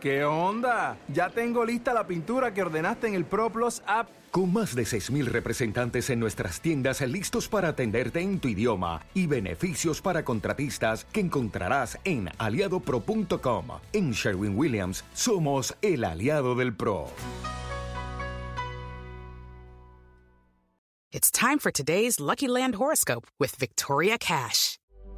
¿Qué 0.00 0.24
onda? 0.24 0.96
Ya 1.08 1.28
tengo 1.28 1.62
lista 1.64 1.92
la 1.92 2.06
pintura 2.06 2.54
que 2.54 2.62
ordenaste 2.62 3.06
en 3.06 3.14
el 3.14 3.26
ProPlus 3.26 3.82
app. 3.86 4.08
Con 4.30 4.50
más 4.50 4.74
de 4.74 4.84
6.000 4.84 5.26
representantes 5.26 6.08
en 6.08 6.18
nuestras 6.20 6.62
tiendas 6.62 7.02
listos 7.02 7.48
para 7.48 7.68
atenderte 7.68 8.20
en 8.20 8.40
tu 8.40 8.48
idioma 8.48 9.02
y 9.12 9.26
beneficios 9.26 10.00
para 10.00 10.24
contratistas 10.24 11.04
que 11.04 11.20
encontrarás 11.20 11.98
en 12.04 12.30
aliadopro.com. 12.38 13.66
En 13.92 14.12
Sherwin 14.12 14.56
Williams 14.56 15.04
somos 15.12 15.76
el 15.82 16.04
aliado 16.04 16.54
del 16.54 16.74
PRO. 16.74 17.08
It's 21.12 21.30
time 21.30 21.58
for 21.58 21.72
today's 21.72 22.20
Lucky 22.20 22.48
Land 22.48 22.76
horoscope 22.76 23.26
with 23.38 23.54
Victoria 23.58 24.16
Cash. 24.16 24.79